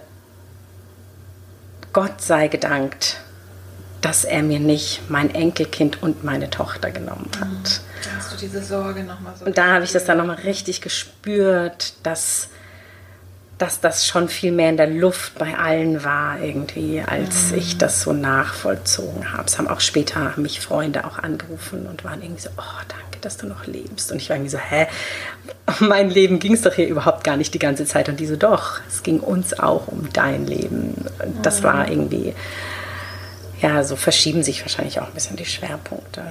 [1.93, 3.19] Gott sei gedankt,
[4.01, 7.81] dass er mir nicht mein Enkelkind und meine Tochter genommen hat.
[8.05, 9.45] Da hast du diese Sorge nochmal so.
[9.45, 12.49] Und da habe ich das dann nochmal richtig gespürt, dass,
[13.59, 18.03] dass das schon viel mehr in der Luft bei allen war irgendwie, als ich das
[18.03, 19.45] so nachvollzogen habe.
[19.47, 23.19] Es haben auch später haben mich Freunde auch angerufen und waren irgendwie so, oh, danke,
[23.21, 24.13] dass du noch lebst.
[24.13, 24.87] Und ich war irgendwie so, hä,
[25.81, 28.09] um mein Leben ging es doch hier überhaupt gar nicht die ganze Zeit.
[28.09, 30.95] Und die so, doch, es ging uns auch um dein Leben.
[31.25, 32.35] Und das war irgendwie,
[33.61, 36.23] ja, so verschieben sich wahrscheinlich auch ein bisschen die Schwerpunkte.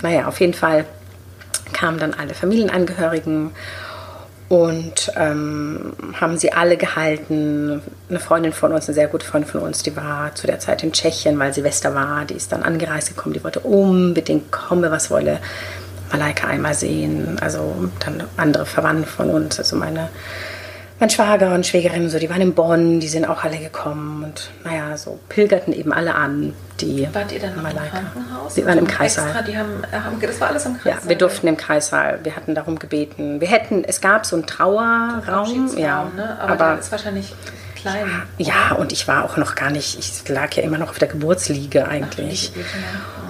[0.00, 0.86] Naja, auf jeden Fall
[1.74, 3.50] kamen dann alle Familienangehörigen
[4.50, 7.80] und ähm, haben sie alle gehalten.
[8.08, 10.82] Eine Freundin von uns, eine sehr gute Freundin von uns, die war zu der Zeit
[10.82, 12.24] in Tschechien, weil Silvester war.
[12.24, 15.38] Die ist dann angereist gekommen, die wollte unbedingt kommen, was wolle
[16.10, 17.38] Malaika einmal sehen.
[17.40, 20.08] Also dann andere Verwandte von uns, also meine,
[21.00, 24.22] mein Schwager und Schwägerin, und so, die waren in Bonn, die sind auch alle gekommen
[24.24, 27.62] und naja, so pilgerten eben alle an, die Wart ihr dann im.
[27.64, 28.54] Krankenhaus?
[28.54, 29.26] Sie waren im Also Kreissaal.
[29.28, 31.08] Extra, die haben, haben, das war alles im Ja, Kreissaal.
[31.08, 32.20] wir durften im Kreissaal.
[32.22, 33.40] Wir hatten darum gebeten.
[33.40, 36.38] Wir hätten, es gab so einen Trauerraum, ja, ne?
[36.40, 37.34] Aber, aber der ist wahrscheinlich
[37.76, 38.06] klein.
[38.38, 39.98] ja, und ich war auch noch gar nicht.
[39.98, 42.52] Ich lag ja immer noch auf der Geburtsliege eigentlich.
[42.54, 42.62] Ja.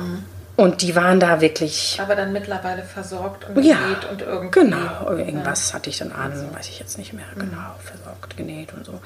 [0.02, 0.24] Mhm.
[0.60, 1.98] Und die waren da wirklich.
[2.02, 4.60] Aber dann mittlerweile versorgt und Ja, genäht und irgendwie.
[4.60, 5.10] genau.
[5.10, 9.00] Irgendwas hatte ich dann an, weiß ich jetzt nicht mehr genau, versorgt, genäht und so.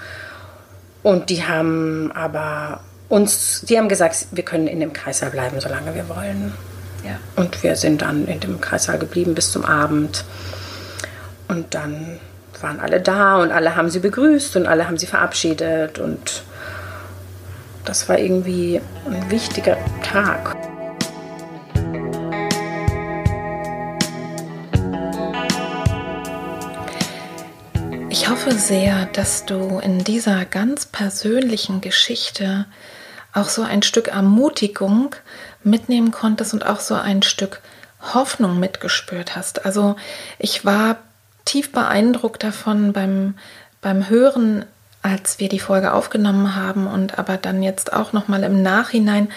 [1.04, 5.94] Und die haben aber uns, die haben gesagt, wir können in dem Kreissaal bleiben, solange
[5.94, 6.52] wir wollen.
[7.04, 7.20] Ja.
[7.36, 10.24] Und wir sind dann in dem Kreissaal geblieben bis zum Abend.
[11.46, 12.18] Und dann
[12.62, 16.00] waren alle da und alle haben sie begrüßt und alle haben sie verabschiedet.
[16.00, 16.42] Und
[17.84, 20.56] das war irgendwie ein wichtiger Tag.
[28.24, 32.64] Ich hoffe sehr, dass du in dieser ganz persönlichen Geschichte
[33.34, 35.14] auch so ein Stück Ermutigung
[35.62, 37.60] mitnehmen konntest und auch so ein Stück
[38.14, 39.66] Hoffnung mitgespürt hast.
[39.66, 39.96] Also
[40.38, 40.96] ich war
[41.44, 43.34] tief beeindruckt davon beim,
[43.82, 44.64] beim Hören,
[45.02, 49.28] als wir die Folge aufgenommen haben und aber dann jetzt auch noch mal im Nachhinein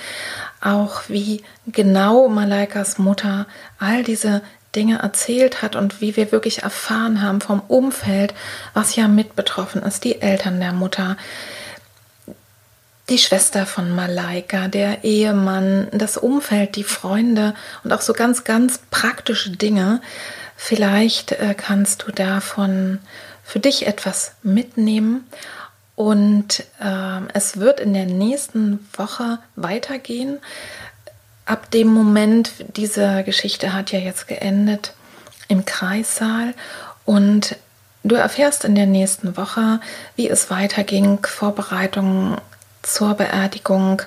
[0.61, 3.47] auch wie genau Malaikas Mutter
[3.79, 4.41] all diese
[4.77, 8.35] Dinge erzählt hat und wie wir wirklich erfahren haben vom Umfeld,
[8.75, 11.17] was ja mit betroffen ist, die Eltern der Mutter,
[13.09, 18.79] die Schwester von Malaika, der Ehemann, das Umfeld, die Freunde und auch so ganz, ganz
[18.91, 19.99] praktische Dinge.
[20.55, 22.99] Vielleicht äh, kannst du davon
[23.43, 25.25] für dich etwas mitnehmen.
[25.95, 30.37] Und äh, es wird in der nächsten Woche weitergehen
[31.47, 34.93] ab dem Moment, diese Geschichte hat ja jetzt geendet
[35.47, 36.53] im Kreissaal
[37.05, 37.55] und
[38.03, 39.79] du erfährst in der nächsten Woche,
[40.15, 42.37] wie es weiterging, Vorbereitungen
[42.83, 44.01] zur Beerdigung,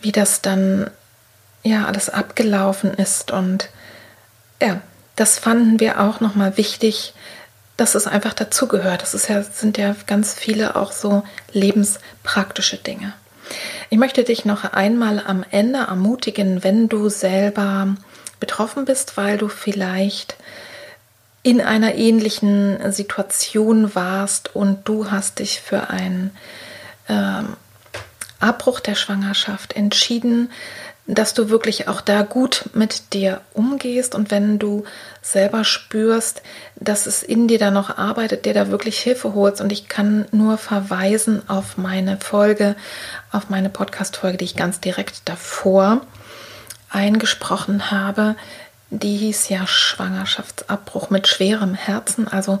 [0.00, 0.90] wie das dann
[1.64, 3.68] ja alles abgelaufen ist und
[4.60, 4.80] ja,
[5.16, 7.12] das fanden wir auch nochmal wichtig,
[7.76, 9.02] dass es einfach dazugehört.
[9.02, 11.22] Das ist ja, sind ja ganz viele auch so
[11.52, 13.12] lebenspraktische Dinge.
[13.90, 17.94] Ich möchte dich noch einmal am Ende ermutigen, wenn du selber
[18.40, 20.36] betroffen bist, weil du vielleicht
[21.42, 26.32] in einer ähnlichen Situation warst und du hast dich für einen
[27.08, 27.56] ähm,
[28.40, 30.50] Abbruch der Schwangerschaft entschieden,
[31.06, 34.14] dass du wirklich auch da gut mit dir umgehst.
[34.14, 34.84] Und wenn du
[35.32, 36.42] selber spürst,
[36.76, 40.26] dass es in dir da noch arbeitet, dir da wirklich Hilfe holst und ich kann
[40.32, 42.76] nur verweisen auf meine Folge,
[43.30, 46.00] auf meine Podcast-Folge, die ich ganz direkt davor
[46.90, 48.36] eingesprochen habe.
[48.90, 52.26] Die hieß ja Schwangerschaftsabbruch mit schwerem Herzen.
[52.26, 52.60] Also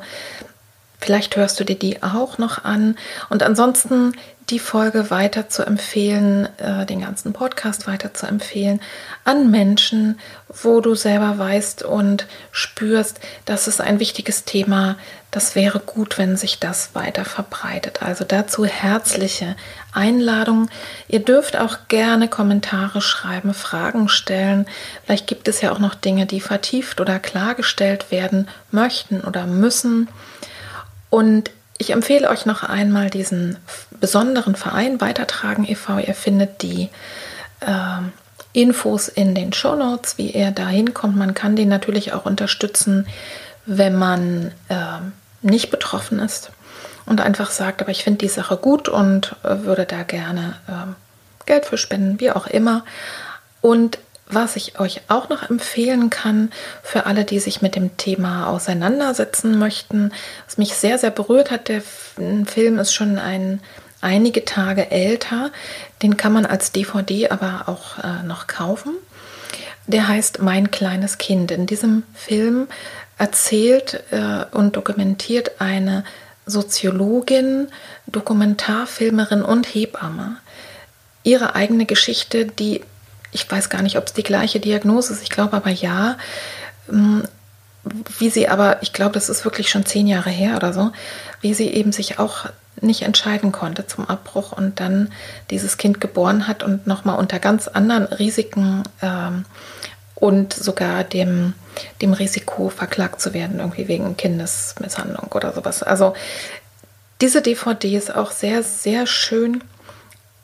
[1.00, 2.96] vielleicht hörst du dir die auch noch an.
[3.30, 4.12] Und ansonsten
[4.50, 8.80] die Folge weiter zu empfehlen, äh, den ganzen Podcast weiter zu empfehlen
[9.24, 10.18] an Menschen,
[10.62, 14.96] wo du selber weißt und spürst, das ist ein wichtiges Thema.
[15.30, 18.02] Das wäre gut, wenn sich das weiter verbreitet.
[18.02, 19.56] Also dazu herzliche
[19.92, 20.70] Einladung.
[21.06, 24.66] Ihr dürft auch gerne Kommentare schreiben, Fragen stellen.
[25.04, 30.08] Vielleicht gibt es ja auch noch Dinge, die vertieft oder klargestellt werden möchten oder müssen.
[31.10, 33.56] Und ich empfehle euch noch einmal diesen
[34.00, 35.98] besonderen Verein Weitertragen e.V.
[35.98, 36.90] Ihr findet die
[37.60, 38.00] äh,
[38.52, 41.16] Infos in den Show Notes, wie er da hinkommt.
[41.16, 43.06] Man kann den natürlich auch unterstützen,
[43.64, 44.98] wenn man äh,
[45.42, 46.50] nicht betroffen ist
[47.06, 50.96] und einfach sagt, aber ich finde die Sache gut und äh, würde da gerne ähm,
[51.46, 52.84] Geld für spenden, wie auch immer.
[53.60, 53.98] Und
[54.30, 56.50] was ich euch auch noch empfehlen kann
[56.82, 60.12] für alle, die sich mit dem Thema auseinandersetzen möchten,
[60.46, 63.60] was mich sehr, sehr berührt hat, der Film ist schon ein,
[64.00, 65.50] einige Tage älter,
[66.02, 68.94] den kann man als DVD aber auch äh, noch kaufen.
[69.86, 71.50] Der heißt Mein kleines Kind.
[71.50, 72.68] In diesem Film
[73.16, 76.04] erzählt äh, und dokumentiert eine
[76.44, 77.68] Soziologin,
[78.06, 80.36] Dokumentarfilmerin und Hebamme
[81.24, 82.82] ihre eigene Geschichte, die
[83.32, 86.16] ich weiß gar nicht, ob es die gleiche Diagnose ist, ich glaube aber ja.
[86.90, 87.20] Mm,
[88.18, 90.92] wie sie aber, ich glaube, das ist wirklich schon zehn Jahre her oder so,
[91.40, 92.46] wie sie eben sich auch
[92.80, 95.10] nicht entscheiden konnte zum Abbruch und dann
[95.50, 99.44] dieses Kind geboren hat und nochmal unter ganz anderen Risiken ähm,
[100.14, 101.54] und sogar dem,
[102.02, 105.82] dem Risiko verklagt zu werden, irgendwie wegen Kindesmisshandlung oder sowas.
[105.82, 106.14] Also
[107.20, 109.62] diese DVD ist auch sehr, sehr schön.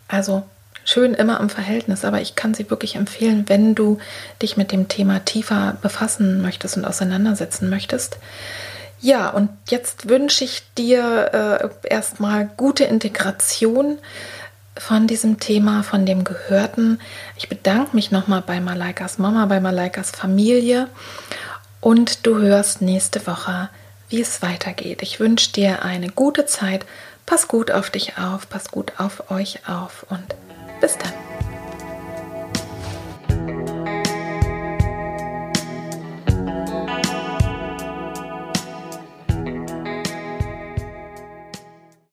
[0.09, 0.44] Also
[0.85, 3.98] schön immer im Verhältnis, aber ich kann sie wirklich empfehlen, wenn du
[4.43, 8.19] dich mit dem Thema tiefer befassen möchtest und auseinandersetzen möchtest.
[9.01, 13.98] Ja, und jetzt wünsche ich dir äh, erstmal gute Integration
[14.77, 17.01] von diesem Thema, von dem Gehörten.
[17.36, 20.89] Ich bedanke mich nochmal bei Malaikas Mama, bei Malaikas Familie
[21.81, 23.69] und du hörst nächste Woche,
[24.09, 25.02] wie es weitergeht.
[25.02, 26.86] Ich wünsche dir eine gute Zeit.
[27.27, 30.35] Pass gut auf dich auf, pass gut auf euch auf und
[30.81, 31.34] bis dann.